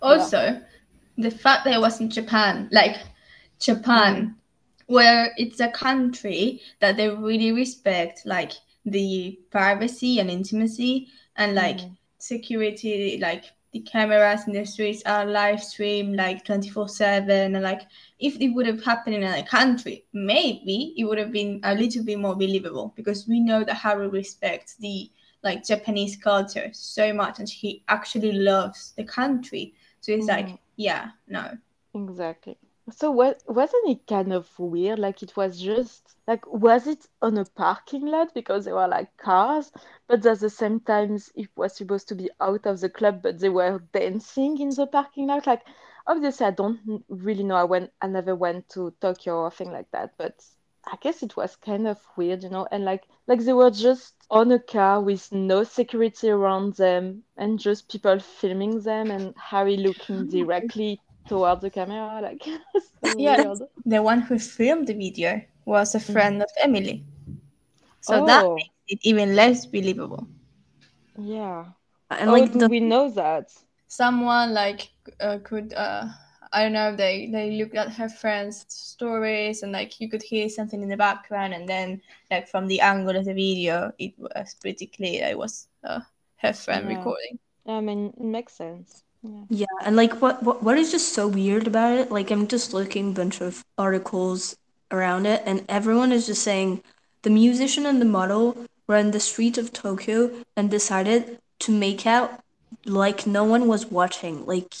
[0.00, 0.60] Also, yeah.
[1.18, 2.96] the fact that it was in Japan, like
[3.58, 4.36] Japan,
[4.86, 8.52] where it's a country that they really respect, like
[8.84, 11.96] the privacy and intimacy and like mm.
[12.18, 17.82] security, like the cameras in the streets are live streamed like 24 7 and like
[18.18, 22.04] if it would have happened in another country maybe it would have been a little
[22.04, 25.10] bit more believable because we know that harry respects the
[25.42, 30.58] like japanese culture so much and he actually loves the country So it's like, Mhm.
[30.76, 31.58] yeah, no.
[31.94, 32.56] Exactly.
[32.90, 34.98] So what wasn't it kind of weird?
[34.98, 39.16] Like it was just like was it on a parking lot because there were like
[39.16, 39.70] cars,
[40.08, 43.38] but at the same time it was supposed to be out of the club, but
[43.38, 45.46] they were dancing in the parking lot.
[45.46, 45.62] Like
[46.06, 47.54] obviously I don't really know.
[47.56, 50.44] I went I never went to Tokyo or thing like that, but
[50.84, 54.14] I guess it was kind of weird, you know, and like like they were just
[54.30, 59.76] on a car with no security around them and just people filming them and Harry
[59.76, 62.42] looking directly toward the camera, like
[63.04, 63.36] so Yeah.
[63.36, 63.58] weird.
[63.84, 67.04] The one who filmed the video was a friend of Emily.
[68.00, 70.28] So that Oh, makes it even less believable.
[71.16, 71.72] yeah.
[72.10, 73.48] And Oh, like do the we know that?
[73.88, 76.06] Someone like uh, could uh
[76.52, 80.48] I don't know they they looked at her friend's stories and like you could hear
[80.48, 84.54] something in the background and then like from the angle of the video it was
[84.60, 86.00] pretty clear it was uh,
[86.36, 86.88] her friend Yeah.
[86.88, 87.38] recording.
[87.66, 89.04] I mean, it makes sense.
[89.22, 89.44] Yeah.
[89.48, 92.10] Yeah, and like what, what what is just so weird about it?
[92.10, 94.56] Like I'm just looking a bunch of articles
[94.90, 96.82] around it, and everyone is just saying
[97.22, 98.56] the musician and the model
[98.88, 102.40] were in the street of Tokyo and decided to make out
[102.84, 104.44] like no one was watching.
[104.46, 104.74] Like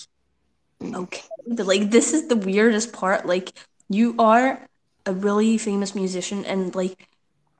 [0.80, 0.94] mm.
[0.96, 3.26] okay, but like this is the weirdest part.
[3.26, 3.52] Like
[3.88, 4.66] you are
[5.06, 7.08] a really famous musician, and like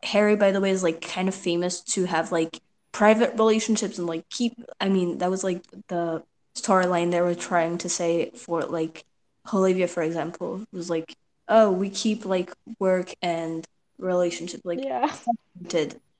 [0.04, 2.60] Harry, by the way, is like kind of famous to have like
[2.92, 4.54] private relationships and like keep.
[4.80, 6.22] I mean, that was like the
[6.56, 9.04] storyline they were trying to say for like
[9.52, 11.14] Olivia, for example, was like,
[11.48, 13.66] oh, we keep like work and
[13.98, 15.12] relationship like Yeah.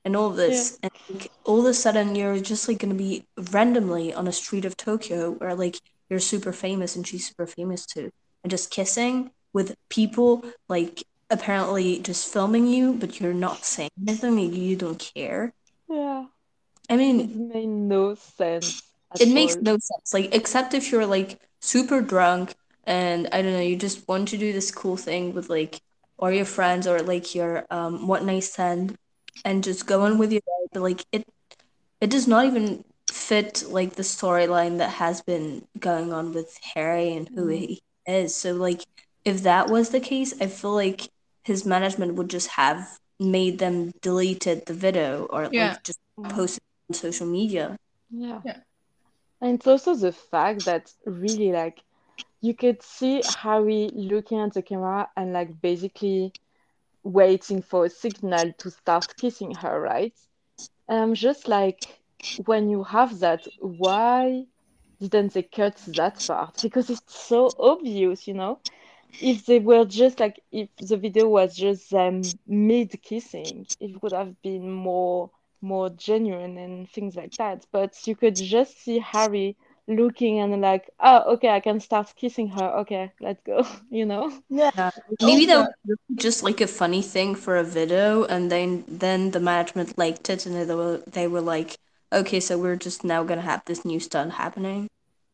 [0.05, 4.13] and all this and like, all of a sudden you're just like gonna be randomly
[4.13, 8.11] on a street of Tokyo where like you're super famous and she's super famous too
[8.43, 14.37] and just kissing with people like apparently just filming you but you're not saying anything
[14.53, 15.53] you don't care
[15.89, 16.25] Yeah.
[16.89, 18.81] I mean It made no sense
[19.13, 22.53] at it makes no sense like except if you're like super drunk
[22.85, 25.79] and i don't know you just want to do this cool thing with like
[26.17, 28.95] or your friends or like your um what night stand
[29.45, 31.25] and just go on with your day but like it
[32.01, 37.13] it does not even fit like the storyline that has been going on with harry
[37.13, 38.81] and who he is so like
[39.25, 41.07] if that was the case i feel like
[41.43, 45.69] his management would just have made them deleted the video or Yeah.
[45.69, 45.99] like just
[46.29, 47.77] posted on social media
[48.09, 48.41] Yeah.
[48.45, 48.57] Yeah.
[49.43, 51.83] And it's also the fact that really like
[52.41, 56.33] you could see Harry looking at the camera and like basically
[57.03, 60.17] waiting for a signal to start kissing her, right?
[60.87, 62.01] And I'm just like,
[62.37, 64.45] when you have that, why
[65.01, 66.59] didn't they cut that part?
[66.61, 68.61] Because it's so obvious, you know?
[69.19, 74.13] If they were just like, if the video was just them mid kissing, it would
[74.13, 75.31] have been more
[75.63, 77.65] more genuine and things like that.
[77.71, 82.49] But you could just see Harry looking and like, oh, okay, I can start kissing
[82.49, 82.79] her.
[82.81, 84.31] Okay, let's go, you know?
[84.49, 88.83] Yeah, maybe that Also- was just like a funny thing for a video, and then
[88.87, 91.77] then the management liked it, and they were they were like,
[92.11, 94.87] okay, so we're just now gonna have this new stunt happening.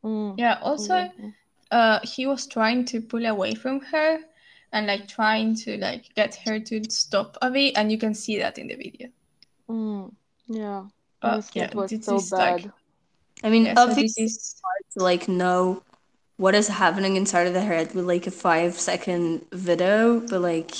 [0.03, 1.33] Mm, Yeah, also exactly.
[1.71, 4.19] uh he was trying to pull away from her
[4.71, 8.37] and like trying to like get her to stop a bit and you can see
[8.39, 9.09] that in the video.
[9.69, 10.11] Mm,
[10.49, 10.88] yeah.
[11.21, 12.73] But Honestly, yeah, it was this so is like bad.
[13.43, 15.83] I mean, yeah, so obviously, this it's hard to like know
[16.38, 20.73] what is happening inside of the head with like a five second video, but like,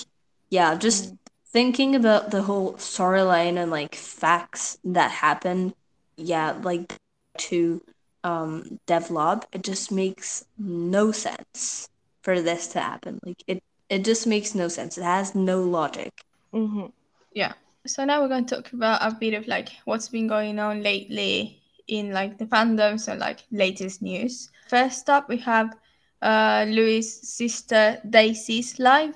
[0.52, 1.16] yeah, just
[1.54, 5.74] thinking about the whole storyline and like facts that happened,
[6.18, 6.94] yeah, like
[7.40, 7.82] to
[8.24, 11.90] um develop, it just makes no sense
[12.24, 13.20] for this to happen.
[13.26, 14.98] Like it, it just makes no sense.
[14.98, 16.12] It has no logic.
[16.52, 16.88] hmm
[17.34, 17.54] yeah.
[17.90, 20.84] So now we're going to talk about a bit of like what's been going on
[20.84, 24.52] lately in like the fandom, so like latest news.
[24.68, 25.76] First up, we have
[26.22, 29.16] uh Louis' sister Daisy's live,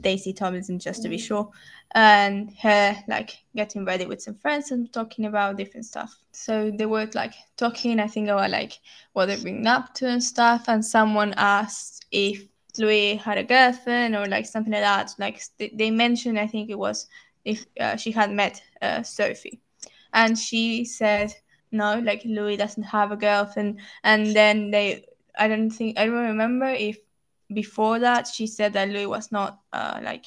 [0.00, 1.50] Daisy Tomlinson, just to be sure,
[1.94, 6.16] and her like getting ready with some friends and talking about different stuff.
[6.32, 8.80] So they were like talking, I think about like
[9.12, 12.42] what they've been up to and stuff, and someone asked if
[12.78, 15.14] Louis had a girlfriend or like something like that.
[15.18, 17.06] Like they mentioned, I think it was
[17.44, 19.60] if uh, she had met uh, Sophie,
[20.12, 21.34] and she said
[21.70, 23.80] no, like Louis doesn't have a girlfriend.
[24.04, 25.04] And then they,
[25.38, 26.98] I don't think I don't remember if
[27.52, 30.26] before that she said that Louis was not uh, like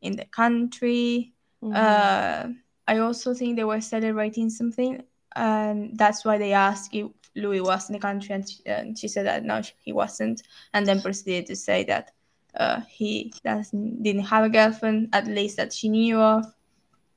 [0.00, 1.34] in the country.
[1.62, 1.74] Mhm.
[1.74, 2.48] Uh,
[2.86, 5.02] I also think they were celebrating something,
[5.36, 9.08] and that's why they asked if Louis was in the country, and she, and she
[9.08, 10.42] said that no, he wasn't,
[10.72, 12.12] and then proceeded to say that
[12.56, 16.44] uh, he doesn't didn't have a girlfriend, at least that she knew of,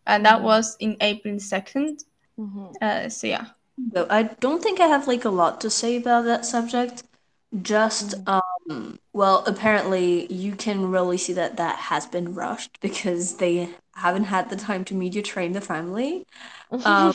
[0.07, 0.43] and that Mhm.
[0.43, 2.03] was in April second.
[2.37, 2.81] Mhm.
[2.81, 6.25] Uh, so yeah, Though I don't think I have like a lot to say about
[6.25, 7.03] that subject
[7.61, 13.69] just um well apparently you can really see that that has been rushed because they
[13.95, 16.25] haven't had the time to media train the family
[16.85, 17.13] um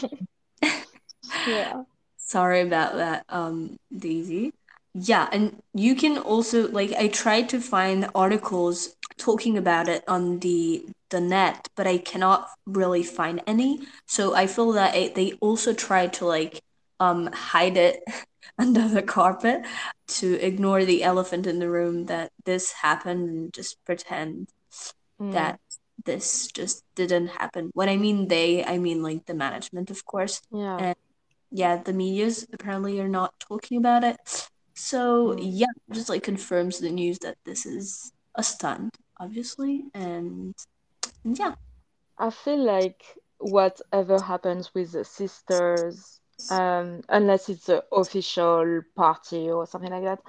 [1.44, 1.84] Yeah.
[2.16, 4.52] sorry about that um daisy
[4.99, 10.38] yeah and you can also like i tried to find articles talking about it on
[10.40, 15.32] the the net but i cannot really find any so i feel that it, they
[15.40, 16.62] also tried to like
[16.99, 18.03] um hide it
[18.59, 19.61] under the carpet
[20.07, 24.49] to ignore the elephant in the room that this happened and just pretend
[25.18, 25.32] Mm.
[25.32, 25.61] that
[26.05, 30.42] this just didn't happen when i mean they i mean like the management of course
[30.53, 30.76] Yeah.
[30.78, 30.97] and
[31.51, 34.18] yeah the medias apparently are not talking about it
[34.77, 40.55] so yeah just like confirms the news that this is a stunt obviously and
[41.24, 41.55] yeah
[42.18, 43.03] I feel like
[43.39, 46.20] whatever happens with the sisters,
[46.51, 50.20] um, unless it's an official party or something like that,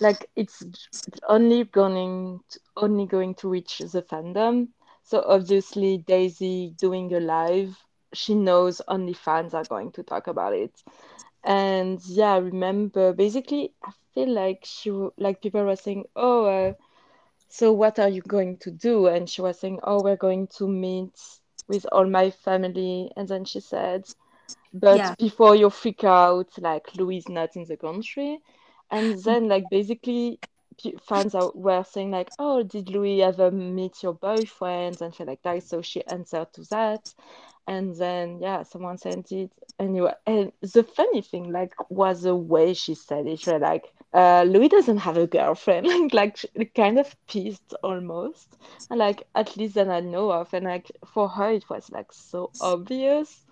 [0.00, 0.64] like it's
[1.28, 4.68] only going to, only going to reach the fandom.
[5.04, 7.76] So obviously Daisy doing a live,
[8.12, 10.72] she knows only fans are going to talk about it.
[11.44, 16.74] And yeah, I remember basically I feel like she like people were saying, "Oh, uh,
[17.48, 20.68] so what are you going to do?" And she was saying, "Oh, we're going to
[20.68, 21.18] meet
[21.68, 24.04] with all my family." And then she said,
[24.72, 28.40] "But yeah before you freak out, like Louis is not in the country."
[28.90, 30.40] And then like basically
[31.00, 35.42] fans are, were saying like, "Oh, did Louis ever meet your boyfriend?" And she like
[35.42, 35.62] that.
[35.62, 37.14] So she answered to that.
[37.68, 40.14] And then yeah, someone sent it anyway.
[40.26, 43.46] And the funny thing like was the way she said it.
[43.46, 45.86] Was like, uh, Louis doesn't have a girlfriend.
[46.14, 48.56] Like like kind of pissed almost.
[48.90, 50.54] And like at least that I know of.
[50.54, 53.44] And like for her it was like so obvious.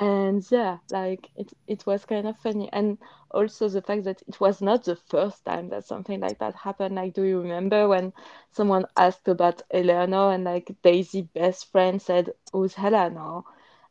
[0.00, 2.70] And yeah, like it it was kind of funny.
[2.72, 2.98] And
[3.30, 6.96] also the fact that it was not the first time that something like that happened.
[6.96, 8.12] Like, do you remember when
[8.50, 13.44] someone asked about Eleanor and like Daisy best friend said, Who's Eleanor?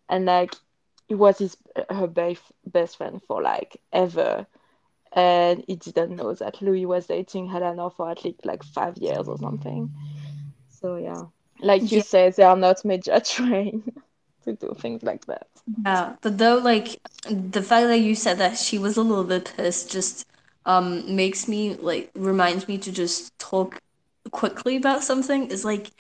[0.10, 0.56] And like
[1.10, 1.58] it was his
[1.90, 4.48] her best best friend for like ever.
[5.14, 9.28] And he didn't know that Louis was dating Eleanor for at least like five years
[9.28, 9.92] or something.
[10.68, 11.26] So yeah.
[11.62, 14.02] Like you yeah said, they are not major trained
[14.44, 15.48] to do things like that.
[15.86, 17.00] Yeah, but though, like
[17.30, 20.26] the fact that you said that she was a little bit pissed just
[20.66, 23.80] um makes me like reminds me to just talk
[24.32, 25.48] quickly about something.
[25.52, 25.92] Is like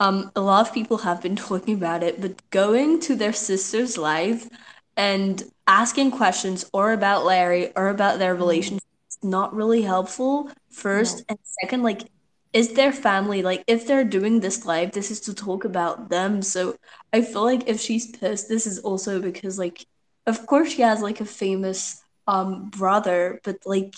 [0.00, 3.96] um a lot of people have been talking about it, but going to their sister's
[3.98, 4.48] life
[4.96, 10.50] and asking questions or about Larry or about their Mm, relationship is not really helpful.
[10.70, 11.26] First no.
[11.28, 12.02] and second, like
[12.54, 16.42] is their family like if they're doing this live, this is to talk about them.
[16.42, 16.76] So
[17.12, 19.86] I feel like if she's pissed, this is also because like
[20.26, 23.94] of course she has like a famous um brother, but like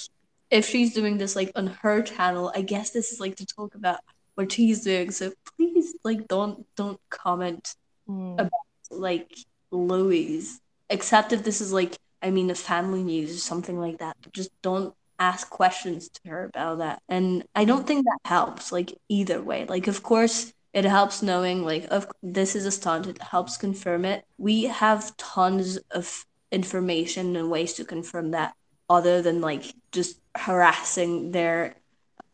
[0.51, 3.75] if she's doing this like on her channel, I guess this is like to talk
[3.77, 4.01] about
[4.37, 5.13] what she's doing.
[5.13, 7.75] So please like don't don't comment
[8.09, 8.51] Mm, about
[8.91, 9.31] like
[9.73, 14.17] Louis, except if this is like I mean a family news or something like that.
[14.35, 17.03] Just don't ask questions to her about that.
[17.09, 19.67] And I don't think that helps like either way.
[19.67, 23.07] Like of course it helps knowing like of this is a stunt.
[23.07, 24.25] It helps confirm it.
[24.39, 28.55] We have tons of information and ways to confirm that
[28.89, 31.77] other than like just harassing their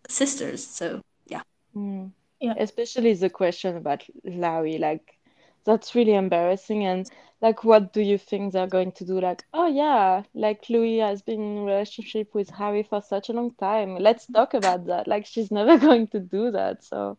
[0.09, 0.67] sisters.
[0.67, 1.43] So yeah.
[1.75, 2.11] mm.
[2.41, 2.55] Yeah.
[2.59, 5.17] Especially the question about Larry, like
[5.65, 6.85] that's really embarrassing.
[6.85, 7.09] And
[7.43, 9.21] like, what do you think they're going to do?
[9.21, 13.53] Like, oh yeah, like Louis has been in relationship with Harry for such a long
[13.55, 13.97] time.
[13.97, 15.09] Let's talk about that.
[15.09, 16.85] Like, she's never going to do that.
[16.85, 17.19] So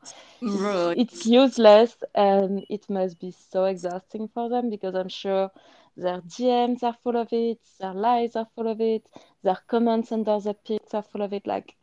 [0.53, 0.95] it's Right.
[0.95, 5.51] it's useless, and it must be so exhausting for them because I'm sure
[5.97, 9.07] their DMs are full of it, their lives are full of it,
[9.43, 11.45] their comments under the pics are full of it.
[11.47, 11.75] Like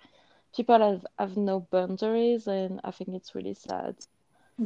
[0.56, 3.96] people have, have no boundaries, and I think it's really sad.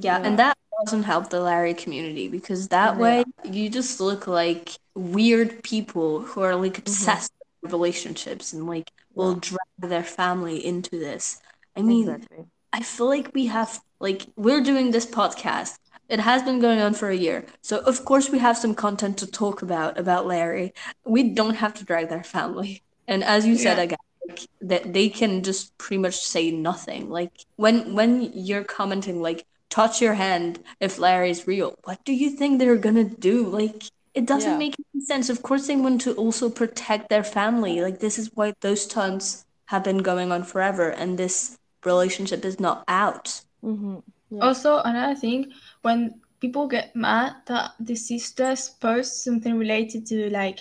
[0.01, 2.99] Yeah, and that doesn't help the Larry community because that Yeah.
[2.99, 7.33] way you just look like weird people who are like hmm obsessed
[7.63, 11.41] with relationships and like will drag their family into this.
[11.77, 12.47] I mean, exactly.
[12.73, 15.77] I feel like we have like we're doing this podcast.
[16.09, 17.47] It has been going on for a year.
[17.63, 20.73] So of course we have some content to talk about about Larry.
[21.05, 22.83] We don't have to drag their family.
[23.07, 23.81] And as you said Yeah.
[23.81, 27.09] again, like that they can just pretty much say nothing.
[27.11, 32.31] Like when when you're commenting like touch your hand if Larry's real, what do you
[32.31, 33.47] think they're gonna do?
[33.49, 33.83] Like
[34.15, 34.59] it doesn't Yeah.
[34.59, 35.29] make any sense.
[35.31, 37.81] Of course they want to also protect their family.
[37.83, 42.61] Like this is why those stunts have been going on forever and this relationship is
[42.61, 43.41] not out.
[43.63, 43.97] hmm
[44.31, 44.41] Yeah.
[44.47, 45.53] Also, another thing,
[45.83, 50.61] when people get mad that the sisters post something related to like,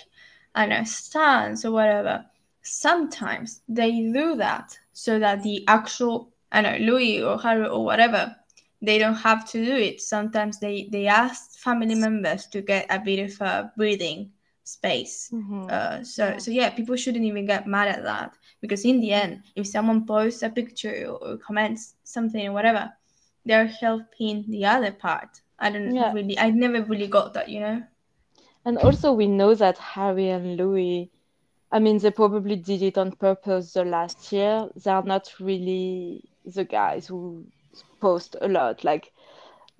[0.54, 2.24] I don't know, stunts or whatever,
[2.62, 7.84] sometimes they do that so that the actual I don't know Louis or Harry or
[7.84, 8.34] whatever
[8.84, 10.00] they don't have to do it.
[10.00, 14.32] Sometimes they they ask family members to get a bit of a breathing
[14.64, 15.32] space.
[15.32, 15.68] Mhm.
[15.68, 16.38] Uh, so Yeah.
[16.38, 20.06] so yeah, people shouldn't even get mad at that because in the end, if someone
[20.06, 22.92] posts a picture or, or comments something or whatever,
[23.44, 25.40] they're helping the other part.
[25.58, 26.12] I don't Yeah.
[26.12, 27.82] really, I never really got that, you know.
[28.64, 31.10] And also, we know that Harry and Louis,
[31.70, 34.68] I mean, they probably did it on purpose the last year.
[34.76, 37.46] They are not really the guys who
[38.04, 38.84] post a lot.
[38.84, 39.12] Like,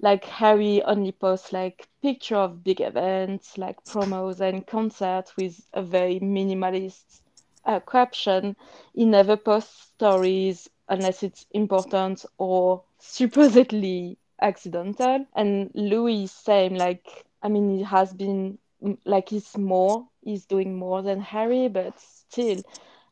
[0.00, 5.82] like Harry only posts like picture of big events, like promos and concerts with a
[5.82, 7.22] very minimalist
[7.64, 8.56] uh, caption.
[8.94, 15.26] He never posts stories unless it's important or supposedly accidental.
[15.34, 16.74] And Louis, same.
[16.76, 18.58] Like, I mean, he has been
[19.04, 22.62] like he's more, he's doing more than Harry, but still.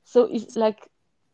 [0.04, 0.88] So it's like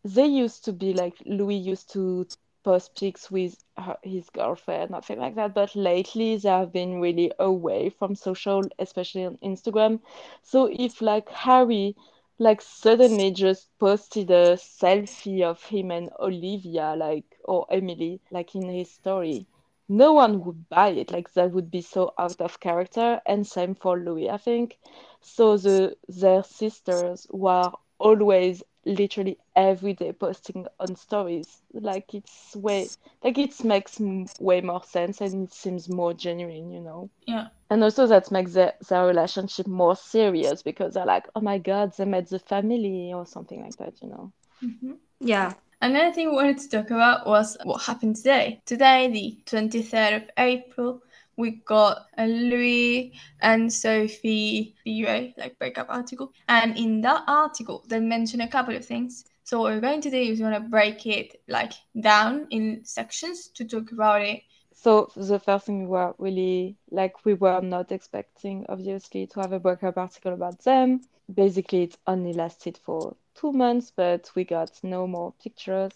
[0.05, 2.29] they used to be like Louis used to
[2.77, 5.53] pics with her, his girlfriend, nothing like that.
[5.55, 10.01] But lately they have been really away from social, especially on Instagram.
[10.43, 11.95] So if like Harry
[12.39, 18.69] like suddenly just posted a selfie of him and Olivia, like or Emily, like in
[18.69, 19.47] his story,
[19.89, 21.11] no one would buy it.
[21.11, 23.21] Like that would be so out of character.
[23.27, 24.79] And same for Louis, I think.
[25.21, 31.63] So the their sisters were always literally every day posting on stories.
[31.73, 32.91] Like it's way
[33.23, 37.11] like it makes m- way more sense and it seems more genuine, you know.
[37.27, 37.49] Yeah.
[37.71, 41.93] And also that makes their, their relationship more serious because they're like, oh my God,
[41.97, 44.33] they met the family or something like that, you know.
[44.61, 45.55] hmm Yeah.
[45.81, 48.61] Another thing we wanted to talk about was what happened today.
[48.67, 51.03] Today, the 23rd of April,
[51.39, 56.33] we got a Louis and Sophie BUA, like breakup article.
[56.49, 59.25] And in that article, they mention a couple of things.
[59.45, 62.85] So what we're going to do is we're going to break it like down in
[62.85, 64.43] sections to talk about it.
[64.75, 69.53] So the first thing we were really like we were not expecting obviously to have
[69.53, 71.01] a breakup article about them.
[71.33, 75.93] Basically it only lasted for two months, but we got no more pictures.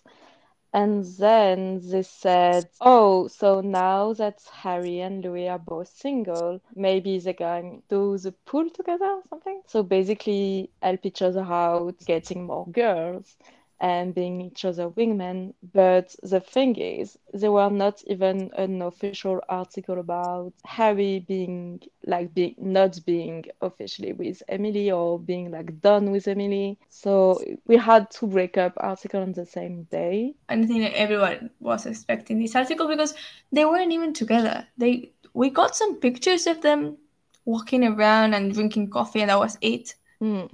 [0.74, 7.18] And then they said, oh, so now that Harry and Louis are both single, maybe
[7.18, 9.62] they're going to do the pool together or something.
[9.66, 13.36] So basically help each other out, getting more girls
[13.82, 15.54] and being each other wingmen.
[15.74, 22.34] But the thing is, there were not even an official article about Harry being like
[22.34, 26.78] being not being officially with Emily or being like done with Emily.
[26.88, 30.34] So we had two breakup article on the same day.
[30.48, 33.14] I think that everyone was expecting this article because
[33.52, 34.68] they weren't even together.
[34.78, 36.98] They we got some pictures of them
[37.44, 39.94] walking around and drinking coffee, and that was it.
[40.22, 40.50] Mm,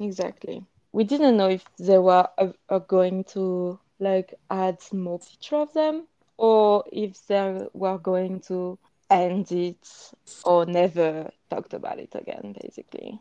[0.00, 0.64] exactly.
[0.92, 6.08] We didn't know if they were uh, going to like add more picture of them
[6.36, 8.78] or if they were going to
[9.10, 9.86] end it
[10.44, 13.20] or never talked about it again, basically.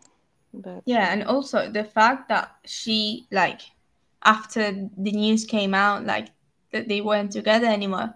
[0.53, 3.61] But Yeah, and also the fact that she like
[4.23, 6.29] after the news came out like
[6.71, 8.13] that they weren't together anymore,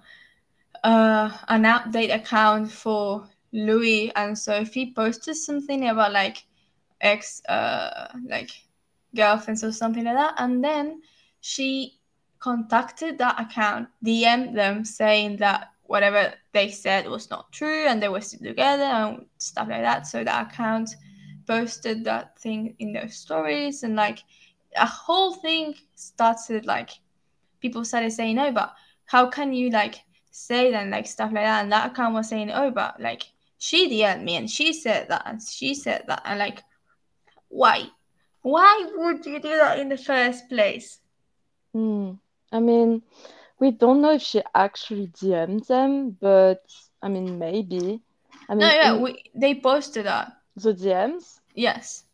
[0.83, 6.45] uh an update account for Louis and Sophie posted something about like
[7.01, 8.51] ex uh like
[9.15, 10.35] girlfriends or something like that.
[10.37, 11.01] And then
[11.41, 11.99] she
[12.39, 18.09] contacted that account, DM'd them saying that whatever they said was not true and they
[18.09, 20.07] were still together and stuff like that.
[20.07, 20.95] So that account
[21.47, 24.23] posted that thing in their stories and like
[24.75, 26.89] a whole thing started like
[27.61, 28.73] people started saying oh but
[29.05, 30.01] how can you like
[30.31, 31.63] say and like stuff like that?
[31.63, 33.23] And that account was saying oh but like
[33.57, 36.21] she DM'd me and she said that and she said that.
[36.25, 36.61] And like
[37.49, 37.87] why
[38.45, 40.99] why would you do that in the first place
[41.73, 42.13] Hmm.
[42.51, 43.01] I mean,
[43.59, 46.63] we don't know if she actually DM'd them, but
[47.01, 48.01] I mean, maybe.
[48.49, 51.39] I mean, no yeah in we, they posted that the DMs.
[51.55, 52.05] yes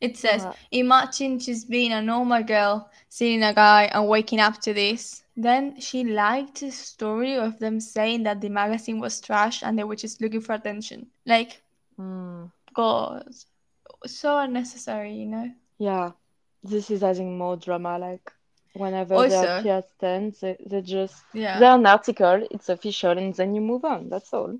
[0.00, 4.72] it says imagine she's being a normal girl seeing a guy and waking up to
[4.74, 9.78] this then she liked the story of them saying that the magazine was trash and
[9.78, 11.62] they were just looking for attention like
[11.96, 12.46] Hmm.
[12.74, 13.28] god
[14.06, 16.12] so unnecessary you know Yeah,
[16.62, 17.98] this is adding more drama.
[17.98, 18.32] Like
[18.74, 23.16] whenever they also appear at stands, they, they just yeah they're an article, it's official,
[23.18, 24.08] and then you move on.
[24.08, 24.58] That's all.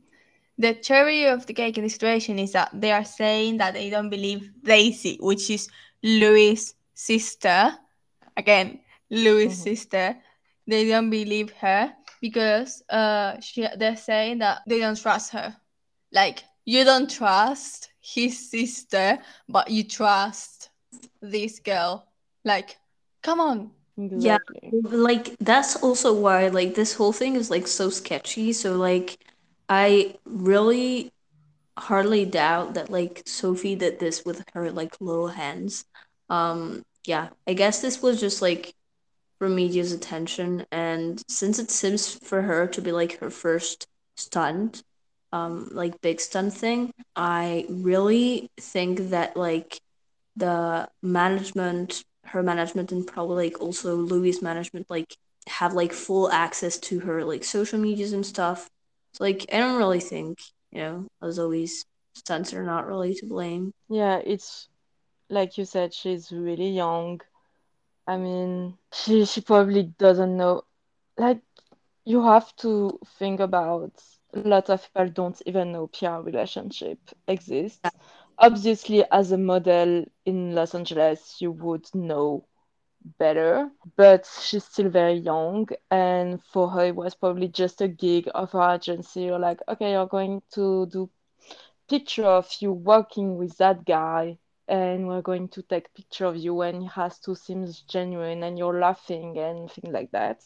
[0.58, 3.90] the cherry of the cake in the situation is that they are saying that they
[3.90, 5.68] don't believe Daisy, which is
[6.02, 7.72] Louis' sister.
[8.36, 9.64] Again, Louis' Mhm.
[9.68, 10.16] sister.
[10.66, 15.56] They don't believe her because uh she they're saying that they don't trust her.
[16.12, 20.55] Like you don't trust his sister, but you trust
[21.20, 22.06] this girl,
[22.44, 22.78] Like,
[23.22, 23.70] come on.
[24.14, 24.38] Yeah.
[24.72, 28.52] Like that's also why like this whole thing is like so sketchy.
[28.52, 29.18] So like
[29.68, 31.12] I really
[31.78, 35.84] hardly doubt that like Sophie did this with her like little hands.
[36.30, 38.74] Um yeah, I guess this was just like
[39.38, 43.86] for media's attention and since it seems for her to be like her first
[44.16, 44.82] stunt,
[45.32, 49.80] um like big stunt thing, I really think that like
[50.36, 55.16] the management, her management, and probably like also Louis' management, like
[55.48, 58.70] have like full access to her like social medias and stuff.
[59.14, 60.38] So like I don't really think,
[60.70, 61.84] you know, as always,
[62.14, 63.72] stunts are not really to blame.
[63.88, 64.68] Yeah, it's
[65.30, 67.20] like you said, she's really young.
[68.06, 70.62] I mean, she she probably doesn't know.
[71.18, 71.40] Like,
[72.04, 73.92] you have to think about
[74.34, 76.98] a lot of people don't even know PR relationship
[77.84, 77.90] Yeah.
[78.38, 82.46] Obviously, as a model in Los Angeles, you would know
[83.18, 88.28] better, but she's still very young, and for her, it was probably just a gig
[88.34, 89.22] of her agency.
[89.22, 91.10] You're like, okay, you're going to do
[91.88, 96.60] picture of you working with that guy and we're going to take picture of you
[96.62, 100.42] and it has to seem genuine and you're laughing and things like that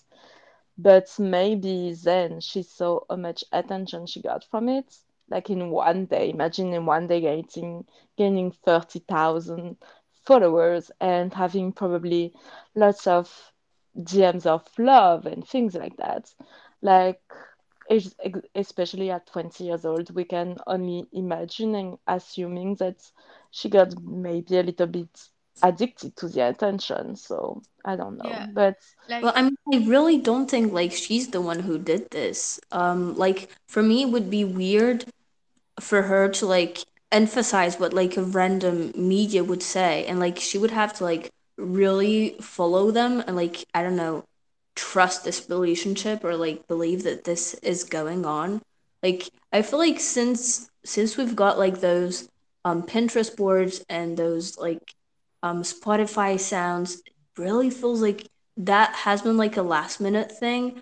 [0.78, 4.86] but maybe then she saw how much attention she got from it
[5.30, 7.84] like in one day imagine in one day getting
[8.16, 9.76] gaining 30,000
[10.24, 12.32] followers and having probably
[12.74, 13.52] lots of
[14.00, 16.32] DMs of love and things like that
[16.82, 17.20] like
[18.54, 22.96] especially at 20 years old, we can only imagine and assuming that
[23.50, 25.08] she got maybe a little bit
[25.62, 27.16] addicted to the attention.
[27.16, 28.30] So I don't know.
[28.30, 28.46] Yeah.
[28.54, 28.76] But
[29.08, 32.60] Well, I mean, I really don't think like she's the one who did this.
[32.70, 35.04] Um, like for me, it would be weird
[35.80, 40.58] for her to like emphasize what like a random media would say and like she
[40.58, 44.24] would have to like really follow them and like I don't know
[44.76, 48.62] trust this relationship or like believe that this is going on.
[49.02, 52.28] Like I feel like since since we've got like those
[52.64, 54.94] um Pinterest boards and those like
[55.42, 58.26] um Spotify sounds it really feels like
[58.56, 60.80] that has been like a last minute thing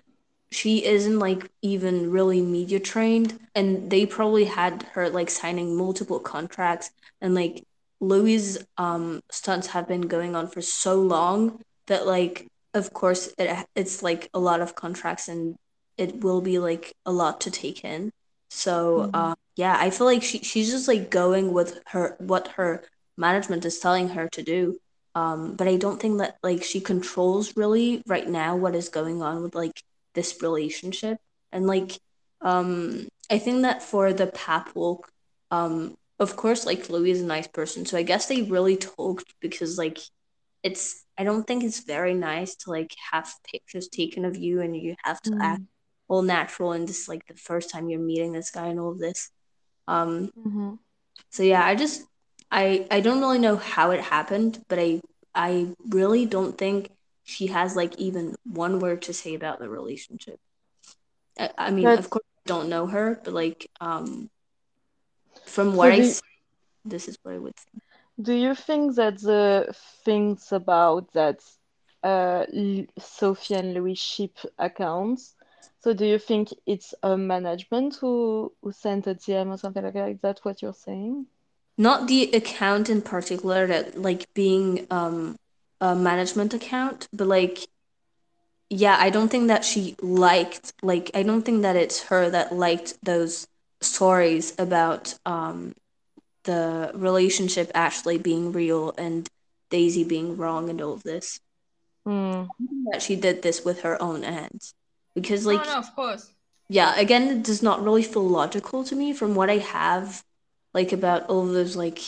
[0.51, 6.19] she isn't like even really media trained and they probably had her like signing multiple
[6.19, 6.91] contracts
[7.21, 7.63] and like
[7.99, 13.65] louis um stunts have been going on for so long that like of course it
[13.75, 15.55] it's like a lot of contracts and
[15.97, 18.09] it will be like a lot to take in
[18.49, 19.11] so Mhm.
[19.13, 22.83] uh yeah i feel like she, she's just like going with her what her
[23.17, 24.77] management is telling her to do
[25.15, 29.21] um but i don't think that like she controls really right now what is going
[29.21, 29.81] on with like
[30.19, 31.17] this relationship.
[31.51, 31.99] And like
[32.41, 35.11] um i think that for the pap walk
[35.51, 37.85] um of course like louis is a nice person.
[37.85, 39.99] So i guess they really talked because like
[40.63, 44.75] it's i don't think it's very nice to like have pictures taken of you and
[44.77, 45.67] you have to act mm,
[46.09, 48.99] all natural and just like the first time you're meeting this guy and all of
[48.99, 49.31] this.
[49.87, 50.79] Um mhm.
[51.29, 52.03] so yeah i just
[52.51, 55.01] i i don't really know how it happened but i
[55.35, 56.91] i really don't think
[57.29, 60.39] she has like even one word to say about the relationship
[61.39, 64.29] I, I mean, But of course, I don't know her, but like, um,
[65.45, 66.21] from what so I do see,
[66.85, 67.83] this is what I would think.
[68.21, 69.73] do you think that the
[70.05, 71.39] things about that
[72.03, 72.45] uh
[72.99, 75.35] Sophie and Louis ship accounts?
[75.81, 79.93] So do you think it's a management who who sent a DM or something like
[79.93, 80.09] that?
[80.09, 81.27] Is that what you're saying?
[81.77, 85.37] Not the account in particular that like being um
[85.81, 87.67] a management account, but like,
[88.69, 92.53] yeah, I don't think that she liked like I don't think that it's her that
[92.53, 93.47] liked those
[93.81, 95.73] stories about um
[96.43, 99.27] the relationship actually being real and
[99.69, 101.39] Daisy being wrong and all of this.
[102.07, 102.47] Mm,
[102.91, 104.73] That she did this with her own hands
[105.15, 106.31] because no, like no, of course.
[106.69, 110.23] yeah again it does not really feel logical to me from what i have
[110.73, 111.99] like about all those like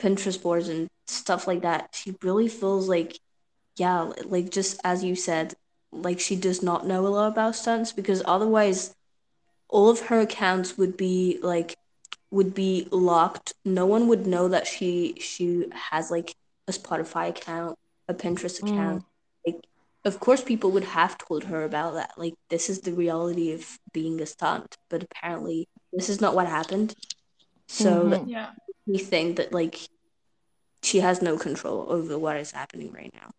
[0.00, 3.18] pinterest boards and stuff like that she really feels like
[3.76, 5.54] yeah like just as you said
[5.92, 8.94] like she does not know a lot about stunts because otherwise
[9.68, 11.76] all of her accounts would be like
[12.30, 13.54] would be locked.
[13.64, 16.34] No one would know that she she has like
[16.68, 17.76] a spotify account
[18.08, 19.00] a pinterest account.
[19.00, 19.04] Mm,
[19.46, 19.56] like
[20.04, 22.12] of course people would have told her about that.
[22.16, 26.46] Like this is the reality of being a stunt but apparently this is not what
[26.48, 26.94] happened.
[27.68, 28.30] So that mhm.
[28.30, 28.52] Yeah.
[28.86, 29.88] we think that like
[30.82, 33.30] she has no control over what is happening right now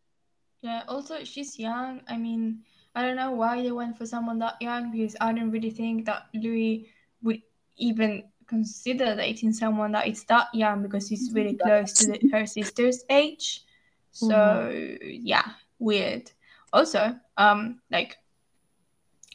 [0.62, 0.84] Yeah.
[0.88, 2.02] Also, she's young.
[2.08, 2.64] I mean,
[2.96, 6.06] I don't know why they went for someone that young because I don't really think
[6.06, 6.90] that Louis
[7.22, 7.42] would
[7.78, 12.46] even consider dating someone that is that young because he's really close to the, her
[12.46, 13.64] sister's age.
[14.12, 15.22] So mm-hmm.
[15.24, 16.32] yeah, weird.
[16.74, 18.18] Also, um, like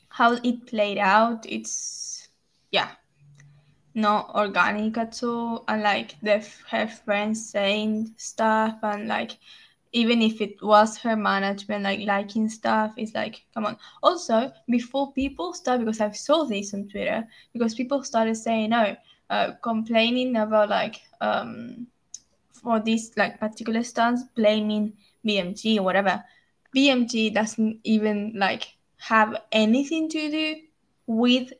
[0.08, 2.28] how it played out, it's
[2.70, 2.90] yeah,
[3.94, 5.64] not organic at all.
[5.68, 9.38] And like the her friends saying stuff and like
[9.94, 15.12] even if it was her management like liking stuff it's like come on also before
[15.12, 18.96] people start because i saw this on twitter because people started saying no
[19.30, 21.86] uh, complaining about like um
[22.52, 24.92] for this like particular stunts blaming
[25.24, 26.22] bmg or whatever
[26.76, 30.56] bmg doesn't even like have anything to do
[31.06, 31.52] with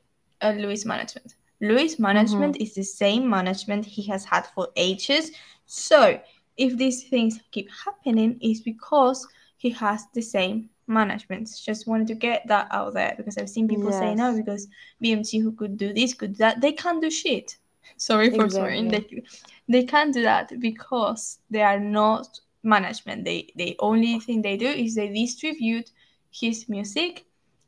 [0.43, 2.63] uh, louis management louis management mm-hmm.
[2.63, 5.31] is the same management he has had for ages
[5.67, 6.21] so
[6.57, 9.27] if these things keep happening is because
[9.57, 11.51] he has the same management.
[11.65, 13.99] Just wanted to get that out there because I've seen people yes.
[13.99, 14.69] say no because
[15.03, 17.57] BMG who could do this could do that they can't do shit.
[17.97, 18.59] Sorry for exactly.
[18.59, 18.89] swearing.
[18.89, 19.23] They
[19.69, 23.25] they can't do that because they are not management.
[23.25, 25.91] They the only thing they do is they distribute
[26.31, 27.25] his music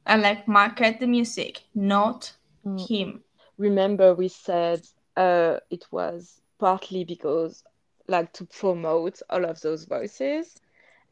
[0.06, 2.32] and like market the music, not
[2.64, 2.88] mm.
[2.88, 3.22] him.
[3.58, 4.86] Remember we said
[5.16, 7.64] uh it was partly because
[8.08, 10.60] like to promote all of those voices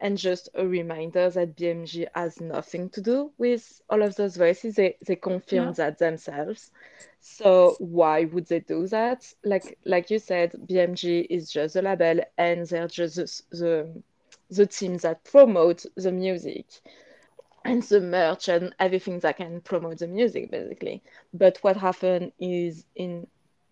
[0.01, 4.75] and just a reminder that BMG has nothing to do with all of those voices.
[4.75, 5.71] They they confirm yeah.
[5.71, 6.71] that themselves.
[7.21, 9.25] So why would they do that?
[9.43, 14.03] Like like you said, BMG is just a label and they're just the the,
[14.49, 16.65] the team that promote the music
[17.65, 21.03] and the merch and everything that can promote the music basically.
[21.33, 23.27] But what happened is in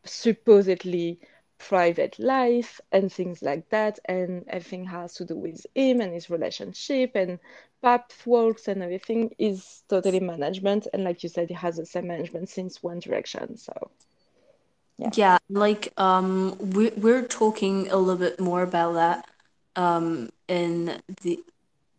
[0.06, 1.20] supposedly
[1.60, 6.30] private life and things like that and everything has to do with him and his
[6.30, 7.40] relationship and
[7.82, 12.08] pap walks and everything is totally management and like you said he has the same
[12.08, 13.92] management since one direction so
[14.98, 19.26] yeah yeah like um we, we're talking a little bit more about that
[19.76, 21.40] um in the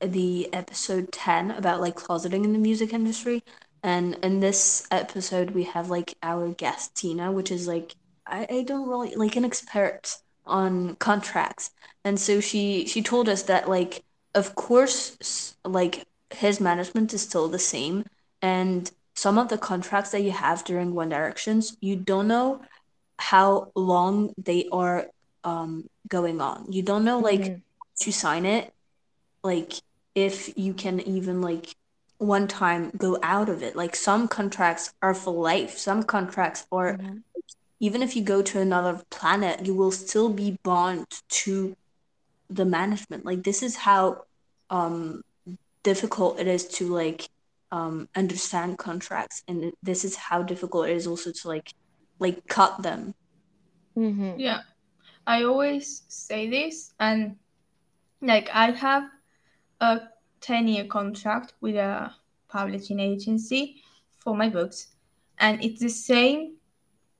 [0.00, 3.42] the episode 10 about like closeting in the music industry.
[3.82, 7.94] And in this episode we have like our guest tina which is like
[8.26, 10.16] I, I don't really like an expert
[10.46, 11.70] on contracts.
[12.04, 17.48] And so she she told us that like of course like his management is still
[17.48, 18.04] the same.
[18.42, 22.60] And some of the contracts that you have during one directions you don't know
[23.18, 25.08] how long they are
[25.44, 26.70] um going on.
[26.72, 27.60] You don't know like mm-hmm.
[28.00, 28.73] to sign it
[29.44, 29.74] like
[30.14, 31.76] if you can even like
[32.18, 36.96] one time go out of it like some contracts are for life some contracts are
[36.96, 37.18] mm-hmm
[37.84, 41.76] even if you go to another planet, you will still be bound to
[42.48, 43.26] the management.
[43.26, 44.24] Like this is how
[44.70, 45.22] um,
[45.82, 47.28] difficult it is to like
[47.70, 51.74] um, understand contracts, and this is how difficult it is also to like
[52.18, 53.14] like cut them.
[53.98, 54.38] Mm-hmm.
[54.38, 54.60] Yeah,
[55.26, 57.36] I always say this, and
[58.22, 59.10] like I have
[59.84, 60.10] a
[60.40, 62.14] ten year contract with a
[62.48, 63.82] publishing agency
[64.18, 64.88] for my books,
[65.38, 66.56] and it's the same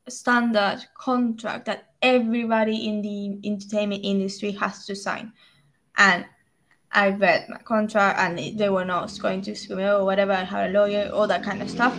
[0.09, 5.33] standard contract that everybody in the entertainment industry has to sign.
[5.97, 6.27] And
[6.93, 10.33] I read my contract and they were not going to sue me or whatever.
[10.33, 11.97] I had a lawyer, all that kind of stuff.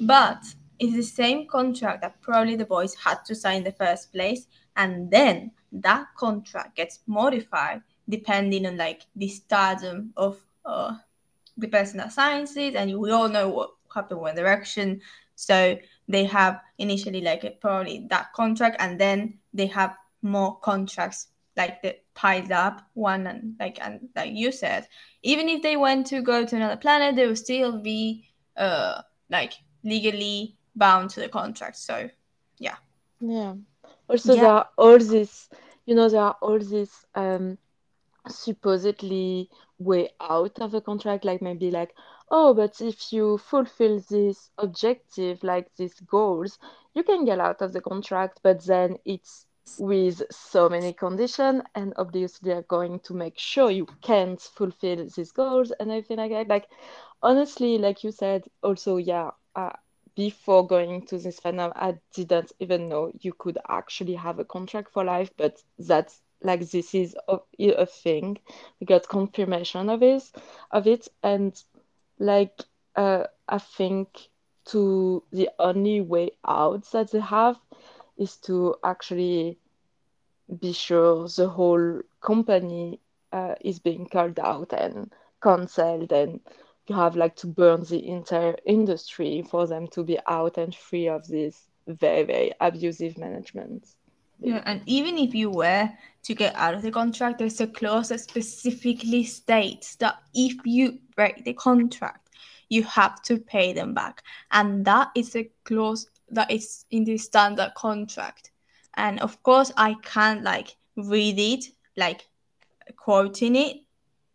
[0.00, 0.42] But
[0.78, 4.46] it's the same contract that probably the boys had to sign in the first place.
[4.76, 10.94] And then that contract gets modified depending on like the stardom of uh,
[11.56, 12.74] the person that signs it.
[12.74, 15.00] And we all know what happened One Direction.
[15.34, 15.78] So
[16.08, 21.96] they have initially like probably that contract and then they have more contracts like the
[22.14, 24.86] piled up one and like and like you said
[25.22, 29.52] even if they went to go to another planet they will still be uh like
[29.84, 32.08] legally bound to the contract so
[32.58, 32.76] yeah
[33.20, 33.54] yeah
[34.08, 34.40] also yeah.
[34.40, 35.48] there are all these
[35.86, 37.58] you know there are all these um
[38.28, 39.48] supposedly
[39.78, 41.94] way out of the contract like maybe like
[42.30, 46.58] oh, but if you fulfill this objective, like these goals,
[46.94, 49.46] you can get out of the contract, but then it's
[49.78, 55.32] with so many conditions, and obviously they're going to make sure you can't fulfill these
[55.32, 56.48] goals and everything like that.
[56.48, 56.66] Like,
[57.22, 59.72] honestly, like you said, also, yeah, uh,
[60.16, 64.90] before going to this fandom, I didn't even know you could actually have a contract
[64.92, 68.38] for life, but that's like this is a, a thing.
[68.80, 70.30] We got confirmation of it,
[70.70, 71.60] of it, and
[72.18, 72.60] like
[72.96, 74.28] uh, I think
[74.66, 77.58] to the only way out that they have
[78.18, 79.58] is to actually
[80.60, 83.00] be sure the whole company
[83.32, 85.12] uh, is being called out and
[85.42, 86.40] cancelled and
[86.86, 91.08] you have like to burn the entire industry for them to be out and free
[91.08, 93.94] of this very very abusive management
[94.40, 95.90] Yeah, and even if you were
[96.22, 100.98] to get out of the contract, there's a clause that specifically states that if you
[101.16, 102.28] break the contract,
[102.68, 104.22] you have to pay them back.
[104.52, 108.50] And that is a clause that is in the standard contract.
[108.96, 111.64] And of course, I can't like read it,
[111.96, 112.28] like
[112.96, 113.78] quoting it,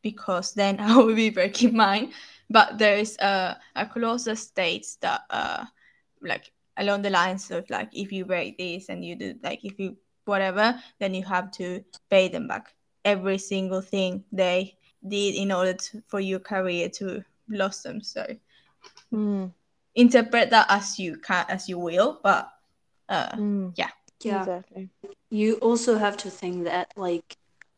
[0.02, 2.12] because then I will be breaking mine.
[2.50, 5.66] But there is a, a clause that states that, uh,
[6.22, 9.80] like, along the lines of like, if you break this and you do, like, if
[9.80, 14.76] you whatever, then you have to pay them back every single thing they
[15.08, 18.02] did in order to, for your career to blossom.
[18.02, 18.26] So
[19.14, 19.52] Mm,
[19.96, 22.20] interpret that as you can, as you will.
[22.24, 22.50] But
[23.10, 23.90] uh, mm, yeah,
[24.24, 24.48] Yeah.
[24.48, 24.90] exactly.
[25.30, 27.36] You also have to think that like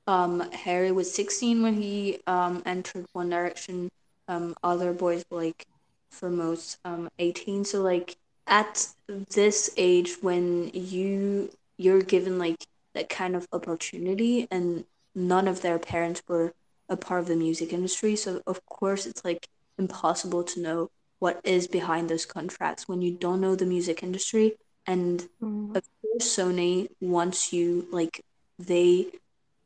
[0.07, 3.89] um Harry was 16 when he um entered One Direction.
[4.27, 5.65] Um other boys were like
[6.11, 7.63] for most um 18.
[7.65, 8.15] So like
[8.47, 14.85] at this age when you you're given like that kind of opportunity and
[15.15, 16.53] none of their parents were
[16.89, 18.15] a part of the music industry.
[18.15, 20.89] So of course it's like impossible to know
[21.19, 25.83] what is behind those contracts when you don't know the music industry and Mm, of
[26.01, 28.21] course Sony wants you like
[28.59, 29.07] they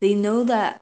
[0.01, 0.81] they know that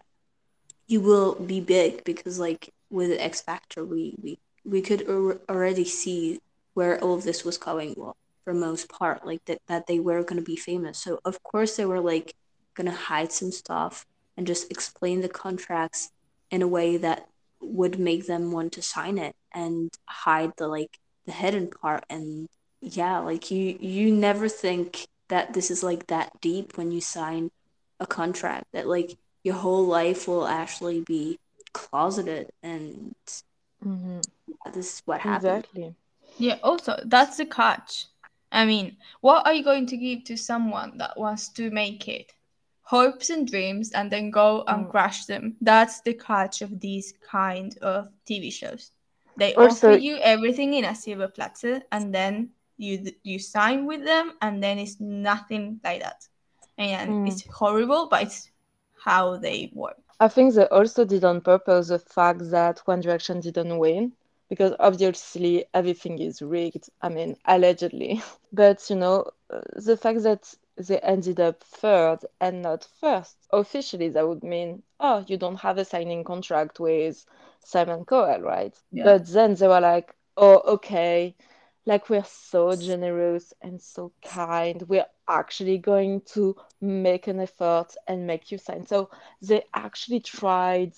[0.87, 5.85] you will be big because like with X Factor we we we could al- already
[5.85, 6.39] see
[6.77, 8.15] where all of this was going well
[8.45, 10.99] for most part like that that they were going to be famous.
[10.99, 12.33] So of course they were like
[12.75, 14.05] going to hide some stuff
[14.37, 16.09] and just explain the contracts
[16.51, 17.27] in a way that
[17.61, 22.03] would make them want to sign it and hide the like the hidden part.
[22.09, 22.47] And
[22.81, 27.49] yeah like you you never think that this is like that deep when you sign
[27.99, 31.37] a contract that like your whole life will actually be
[31.73, 33.15] closeted and
[33.83, 35.67] mhm, yeah, this is what happened.
[35.67, 35.95] Exactly.
[36.39, 36.57] Yeah.
[36.63, 38.05] Also, that's the catch.
[38.51, 42.31] I mean, what are you going to give to someone that wants to make it?
[42.83, 44.89] Hopes and dreams, and then go and Mm.
[44.91, 45.57] crush them.
[45.59, 48.91] That's the catch of these kind of TV shows.
[49.35, 54.05] They Also- offer you everything in a silver platter, and then you you sign with
[54.05, 56.27] them, and then it's nothing like that.
[56.77, 57.27] And Mm.
[57.27, 58.49] it's horrible, but it's
[59.03, 59.97] how they work.
[60.19, 64.13] I think they also did on purpose the fact that One Direction didn't win
[64.49, 66.89] because obviously everything is rigged.
[67.01, 68.21] I mean, allegedly.
[68.53, 74.09] But you know, uh, the fact that they ended up third and not first, officially,
[74.09, 77.25] that would mean, oh, you don't have a signing contract with
[77.63, 78.75] Simon Cowell, right?
[78.91, 79.03] Yeah.
[79.03, 81.35] But then they were like, oh, okay,
[81.85, 84.83] like we're so generous and so kind.
[84.87, 88.85] We're actually going to make an effort and make you sign.
[88.85, 89.09] So
[89.41, 90.93] they actually tried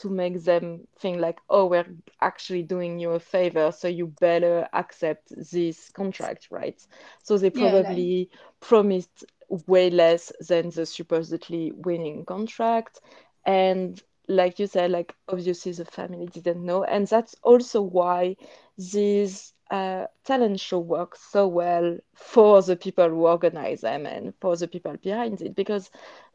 [0.00, 1.86] to make them think like, oh, we're
[2.20, 6.80] actually doing you a favor, so you better accept this contract, right?
[7.22, 8.30] So they Yeah, like- probably
[8.60, 9.24] promised
[9.66, 13.00] way less than the supposedly winning contract.
[13.46, 16.84] And like you said, like obviously the family didn't know.
[16.84, 18.36] And that's also why
[18.76, 24.56] this uh, talent show works so well for the people who organize them and for
[24.56, 25.90] the people behind it because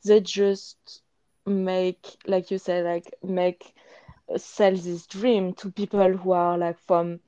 [0.05, 1.02] they just
[1.45, 3.73] make, like you said, like make
[4.33, 7.19] uh, sell this dream to people who are like from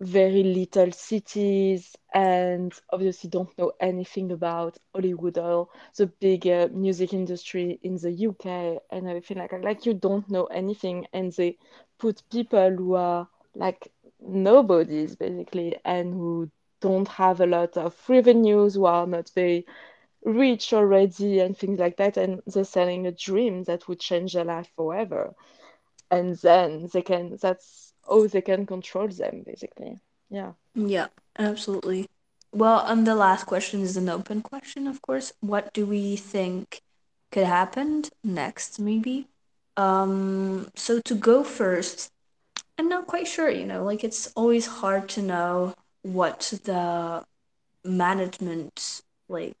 [0.00, 7.12] very little cities and obviously don't know anything about Hollywood or the big uh, music
[7.12, 9.52] industry in the UK and everything like.
[9.52, 11.56] Like you don't know anything, and they
[11.98, 18.74] put people who are like nobodies basically and who don't have a lot of revenues,
[18.74, 19.66] who are not very
[20.24, 24.44] rich already and things like that, and they're selling a dream that would change their
[24.44, 25.34] life forever.
[26.10, 29.98] And then they can, that's how they can control them basically.
[30.28, 30.52] Yeah.
[30.74, 31.08] Yeah,
[31.38, 32.06] absolutely.
[32.52, 35.32] Well, and the last question is an open question, of course.
[35.40, 36.80] What do we think
[37.30, 39.28] could happen next, maybe?
[39.76, 42.10] Um, so to go first,
[42.76, 47.24] I'm not quite sure, you know, like it's always hard to know what the
[47.84, 49.56] management like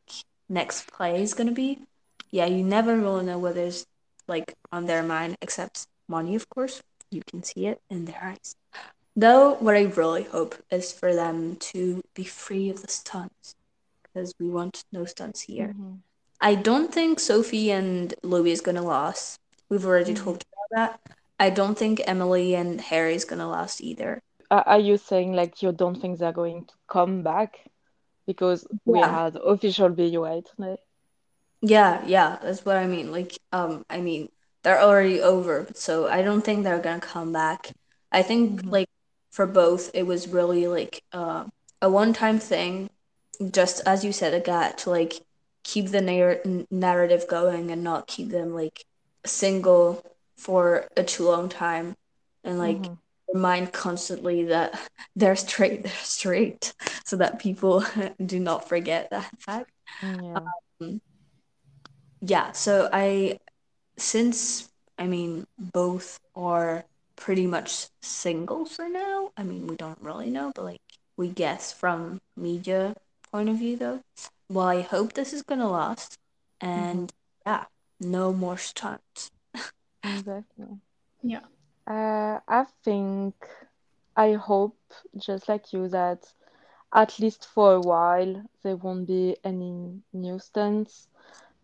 [0.50, 1.78] next play is gonna be.
[2.30, 3.86] Yeah, you never really know what is
[4.28, 6.82] like on their mind except money, of course.
[7.10, 8.54] You can see it in their eyes.
[9.16, 13.54] Though, what I really hope is for them to be free of the stunts,
[14.02, 15.74] because we want no stunts here.
[15.74, 16.02] Mhm.
[16.40, 19.38] I don't think Sophie and Louis is gonna last.
[19.68, 20.24] We've already Mhm.
[20.24, 21.00] talked about that.
[21.38, 24.22] I don't think Emily and Harry is gonna last either.
[24.50, 27.69] Are are you saying like you don't think they're going to come back?
[28.30, 30.78] Because we had official BUA today.
[31.62, 33.12] Yeah, yeah, that's what I mean.
[33.12, 34.28] Like, um, I mean,
[34.62, 37.72] they're already over, so I don't think they're gonna come back.
[38.12, 38.70] I think Mhm.
[38.70, 38.88] like
[39.30, 41.44] for both, it was really like uh,
[41.82, 42.90] a one-time thing,
[43.52, 45.14] just as you said, it got to like
[45.64, 48.84] keep the narr- narrative going and not keep them like
[49.26, 50.02] single
[50.38, 51.94] for a too long time
[52.44, 52.98] and like Mhm.
[53.32, 54.78] Remind constantly that
[55.16, 56.72] they're straight they're straight
[57.04, 57.84] so that people
[58.26, 59.70] do not forget that fact
[60.02, 60.38] Yeah.
[60.80, 61.00] Um,
[62.20, 63.38] yeah so i
[63.96, 64.68] since
[64.98, 66.84] i mean both are
[67.16, 70.80] pretty much single for now i mean we don't really know but like
[71.16, 72.94] we guess from media
[73.30, 74.00] point of view though
[74.48, 76.18] well i hope this is gonna last
[76.62, 76.78] mm-hmm.
[76.78, 77.12] and
[77.46, 77.64] yeah
[78.00, 79.30] no more stunts
[80.02, 80.66] Exactly.
[81.22, 81.40] Yeah.
[81.90, 83.34] Uh, I think,
[84.16, 84.78] I hope,
[85.16, 86.32] just like you, that
[86.92, 90.38] at least for a while there won't be any new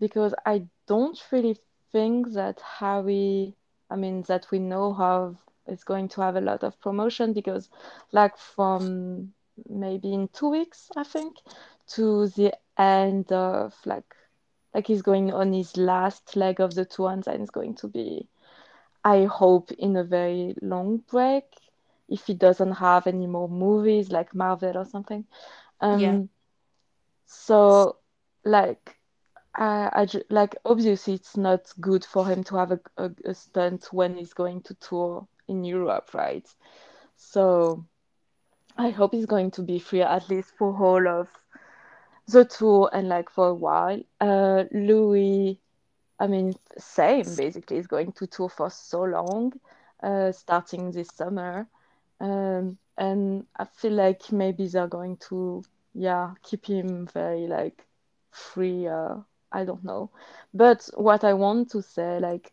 [0.00, 1.56] because I don't really
[1.92, 3.54] think that Harry,
[3.90, 7.68] I mean, that we know of is going to have a lot of promotion because,
[8.12, 9.32] like, from
[9.68, 11.36] maybe in two weeks, I think,
[11.88, 14.14] to the end of like,
[14.74, 17.88] like he's going on his last leg of the tour and then it's going to
[17.88, 18.28] be
[19.06, 21.44] I hope in a very long break
[22.08, 25.26] if he doesn't have any more movies like Marvel or something.
[25.80, 26.22] Um, Yeah.
[27.26, 27.98] So,
[28.44, 28.98] like,
[29.54, 33.34] I, I ju- like obviously it's not good for him to have a, a, a
[33.34, 36.46] stunt when he's going to tour in Europe, right?
[37.16, 37.84] So,
[38.76, 41.28] I hope he's going to be free at least for all of
[42.28, 44.02] the tour and like for a while.
[44.20, 45.60] Uh, Louis.
[46.18, 47.78] I mean, same basically.
[47.78, 49.52] is going to tour for so long,
[50.02, 51.68] uh, starting this summer.
[52.20, 55.64] Um, and I feel like maybe they're going to,
[55.94, 57.86] yeah, keep him very like
[58.30, 58.86] free.
[58.86, 59.16] Uh,
[59.52, 60.10] I don't know.
[60.54, 62.52] But what I want to say, like,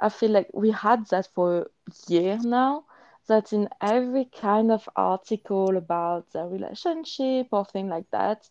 [0.00, 1.66] I feel like we had that for a
[2.08, 2.84] year now,
[3.28, 8.48] that in every kind of article about their relationship or thing like that,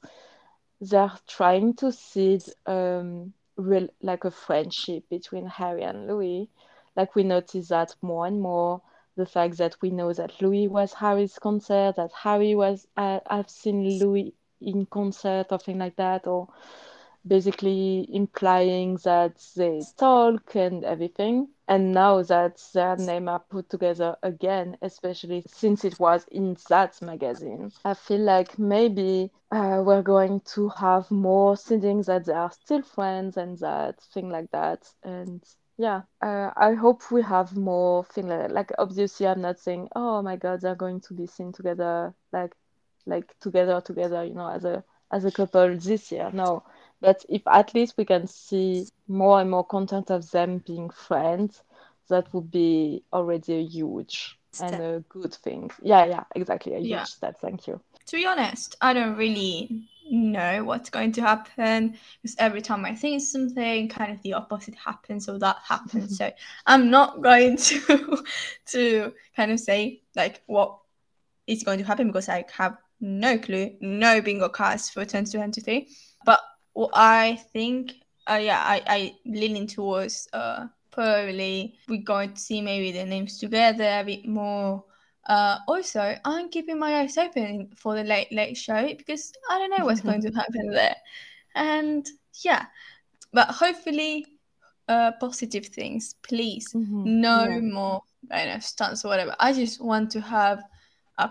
[0.79, 6.49] they're trying to seed um real like a friendship between Harry and Louis.
[6.95, 8.81] Like we notice that more and more.
[9.15, 13.49] The fact that we know that Louis was Harry's concert, that Harry was uh, I've
[13.49, 16.47] seen Louis in concert or thing like that, or
[17.27, 21.49] basically implying that they talk and everything.
[21.71, 27.01] And now that their name are put together again, especially since it was in that
[27.01, 32.51] magazine, I feel like maybe uh, we're going to have more seedings that they are
[32.51, 34.91] still friends and that thing like that.
[35.03, 35.41] And
[35.77, 38.51] yeah, uh, I hope we have more thing like.
[38.51, 42.53] Like obviously, I'm not saying, oh my God, they're going to be seen together, like
[43.05, 46.31] like together together, you know, as a as a couple this year.
[46.33, 46.63] No,
[47.01, 51.63] but if at least we can see more and more content of them being friends,
[52.09, 55.71] that would be already a huge and a good thing.
[55.81, 56.73] Yeah, yeah, exactly.
[56.73, 57.03] A huge Yeah.
[57.03, 57.39] step.
[57.39, 57.79] Thank you.
[58.07, 62.95] To be honest, I don't really know what's going to happen because every time I
[62.95, 66.17] think something, kind of the opposite happens or that happens.
[66.17, 66.31] so
[66.65, 68.23] I'm not going to
[68.67, 70.77] to kind of say like what
[71.47, 75.87] is going to happen because I have no clue, no bingo cards for 2023.
[76.25, 76.39] But
[76.73, 77.93] what I think,
[78.29, 83.37] uh, yeah, I I leaning towards uh probably we're going to see maybe the names
[83.39, 84.83] together a bit more.
[85.27, 89.69] Uh, also, I'm keeping my eyes open for the late late show because I don't
[89.69, 90.95] know what's going to happen there,
[91.55, 92.05] and
[92.43, 92.65] yeah,
[93.33, 94.25] but hopefully,
[94.87, 96.15] uh, positive things.
[96.23, 97.59] Please, Mhm, no yeah.
[97.61, 98.01] more
[98.31, 99.35] I don't know stunts or whatever.
[99.39, 100.63] I just want to have
[101.17, 101.29] a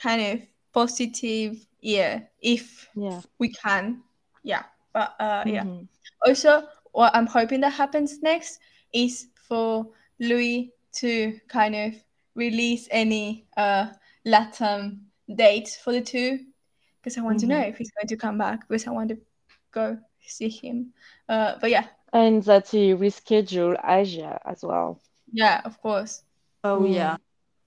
[0.00, 3.22] kind of positive year if Yeah.
[3.38, 4.02] we can.
[4.42, 4.62] Yeah,
[4.92, 5.64] but uh, yeah.
[5.64, 5.88] Mhm.
[6.26, 8.60] Also, what I'm hoping that happens next
[8.92, 9.86] is for
[10.18, 11.94] Louis to kind of
[12.34, 13.86] release any uh
[14.26, 15.00] Latam
[15.34, 16.40] dates for the two,
[17.00, 17.68] because I want to know Mhm.
[17.70, 18.68] if he's going to come back.
[18.68, 19.18] Because I want to
[19.72, 20.92] go see him.
[21.28, 25.00] Uh, but yeah, And that he reschedule Asia as well.
[25.32, 26.24] yeah, of course.
[26.64, 26.92] oh Mm.
[26.94, 27.16] yeah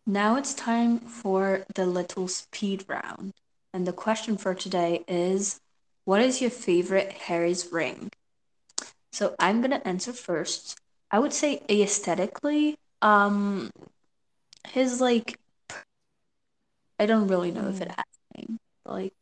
[0.06, 3.32] now it's time for the little speed round
[3.74, 5.60] and the question for today is
[6.06, 8.10] what is your favorite harry's ring?
[9.12, 10.78] So i'm gonna answer first.
[11.12, 13.70] I would say aesthetically um
[14.70, 15.38] his like
[17.00, 17.96] i don't really know if it Mm.
[17.96, 19.14] has a name like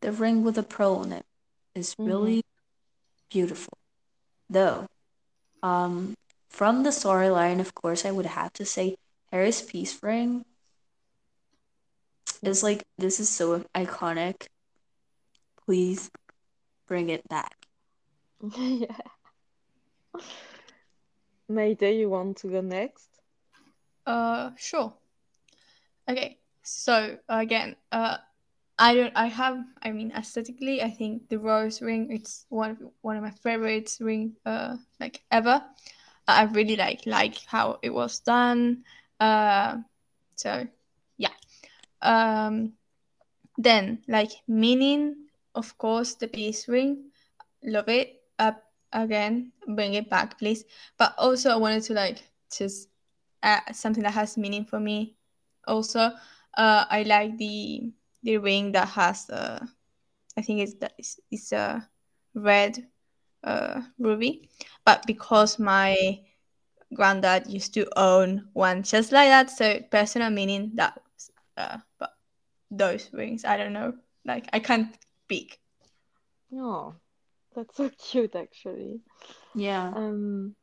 [0.00, 1.24] the ring with a pearl in it
[1.74, 2.42] is really
[3.30, 3.72] beautiful.
[4.48, 4.86] Though
[5.62, 6.14] um
[6.50, 8.96] from the storyline of course i would have to say
[9.32, 10.44] harry's peace ring
[12.42, 14.46] is like this is so iconic
[15.70, 16.10] please
[16.88, 17.54] bring it back
[18.58, 18.90] Yeah.
[21.48, 23.06] Maite, you want to go next?
[24.04, 24.92] Uh, sure.
[26.08, 28.16] Okay, so again, uh,
[28.78, 29.12] I don't.
[29.14, 29.58] I have.
[29.82, 32.10] I mean, aesthetically, I think the rose ring.
[32.10, 35.62] It's one of one of my favorites ring, uh, like ever.
[36.26, 38.82] I really like like how it was done.
[39.20, 39.78] Uh,
[40.34, 40.66] so
[41.16, 41.34] yeah.
[42.02, 42.72] Um,
[43.58, 47.10] then like meaning, of course, the peace ring.
[47.64, 48.22] Love it.
[48.38, 49.52] Up again.
[49.68, 50.64] Bring it back, please.
[50.98, 52.22] But also, I wanted to like
[52.56, 52.88] just
[53.42, 55.16] add something that has meaning for me.
[55.66, 56.10] Also,
[56.56, 57.92] uh, I like the
[58.22, 59.64] the ring that has uh,
[60.36, 61.88] I think it's it's, it's a
[62.34, 62.86] red
[63.44, 64.48] uh, ruby,
[64.84, 66.20] but because my
[66.94, 71.00] granddad used to own one just like that, so personal meaning that
[71.56, 72.14] uh, but
[72.70, 73.94] those rings, I don't know,
[74.24, 74.96] like I can't
[75.30, 75.60] speak.
[76.52, 76.96] Oh,
[77.54, 79.00] that's so cute actually.
[79.54, 79.94] Yeah.
[79.94, 80.56] Um,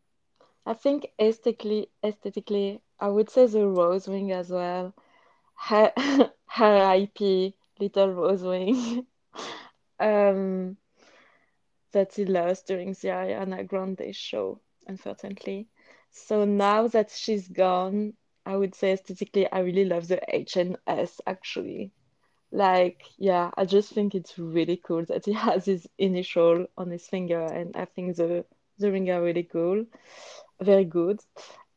[0.65, 4.93] I think aesthetically, aesthetically, I would say the rose wing as well.
[5.55, 5.93] Her,
[6.47, 9.05] her IP, little rose wing.
[9.99, 10.77] um,
[11.93, 15.69] that he lost during the Ariana Grande show, unfortunately.
[16.11, 18.13] So now that she's gone,
[18.45, 21.93] I would say aesthetically, I really love the HNS actually.
[22.51, 27.07] Like, yeah, I just think it's really cool that he has his initial on his
[27.07, 28.45] finger, and I think the
[28.79, 29.85] the ring are really cool,
[30.61, 31.19] very good.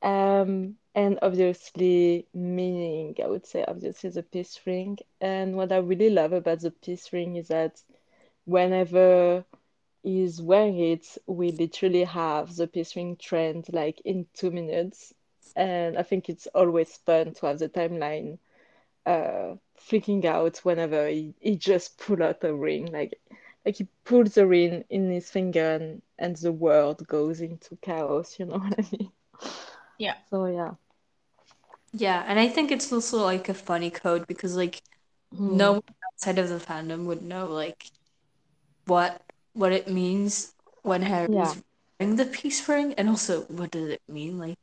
[0.03, 4.99] Um, and obviously meaning, I would say obviously the peace ring.
[5.21, 7.83] And what I really love about the peace ring is that
[8.45, 9.45] whenever
[10.03, 15.15] he's wearing it, we literally have the peace ring trend like in two minutes.
[15.57, 18.39] And I think it's always fun to have the timeline
[19.07, 19.55] uh
[19.89, 23.19] freaking out whenever he, he just pull out a ring like
[23.65, 28.39] like he pulls the ring in his finger and, and the world goes into chaos
[28.39, 29.13] you know what i mean
[29.99, 30.17] Yeah.
[30.31, 30.75] so yeah
[31.93, 34.83] Yeah, and I think it's also like a funny code because like
[35.33, 35.57] mm-hmm.
[35.57, 35.83] no one
[36.15, 37.91] outside of the fandom would know like
[38.87, 39.23] what
[39.55, 41.61] what it means when Harry's Yeah.
[41.99, 44.39] wearing the peace ring, and also what does it mean?
[44.39, 44.59] Like,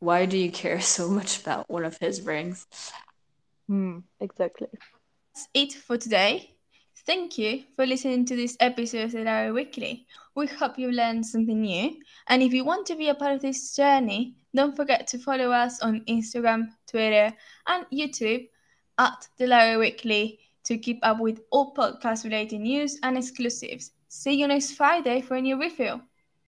[0.00, 2.66] why do you care so much about one of his rings?
[3.68, 4.68] Hmm, exactly
[5.34, 6.56] That's it for today.
[7.06, 10.06] Thank you for listening to this episode of Larry Weekly.
[10.34, 11.96] We hope you learned something new.
[12.28, 15.50] And if you want to be a part of this journey, don't forget to follow
[15.50, 17.34] us on Instagram, Twitter,
[17.66, 18.48] and YouTube
[18.98, 23.92] at the Larry Weekly to keep up with all podcast related news and exclusives.
[24.08, 26.00] See you next Friday for a new refill.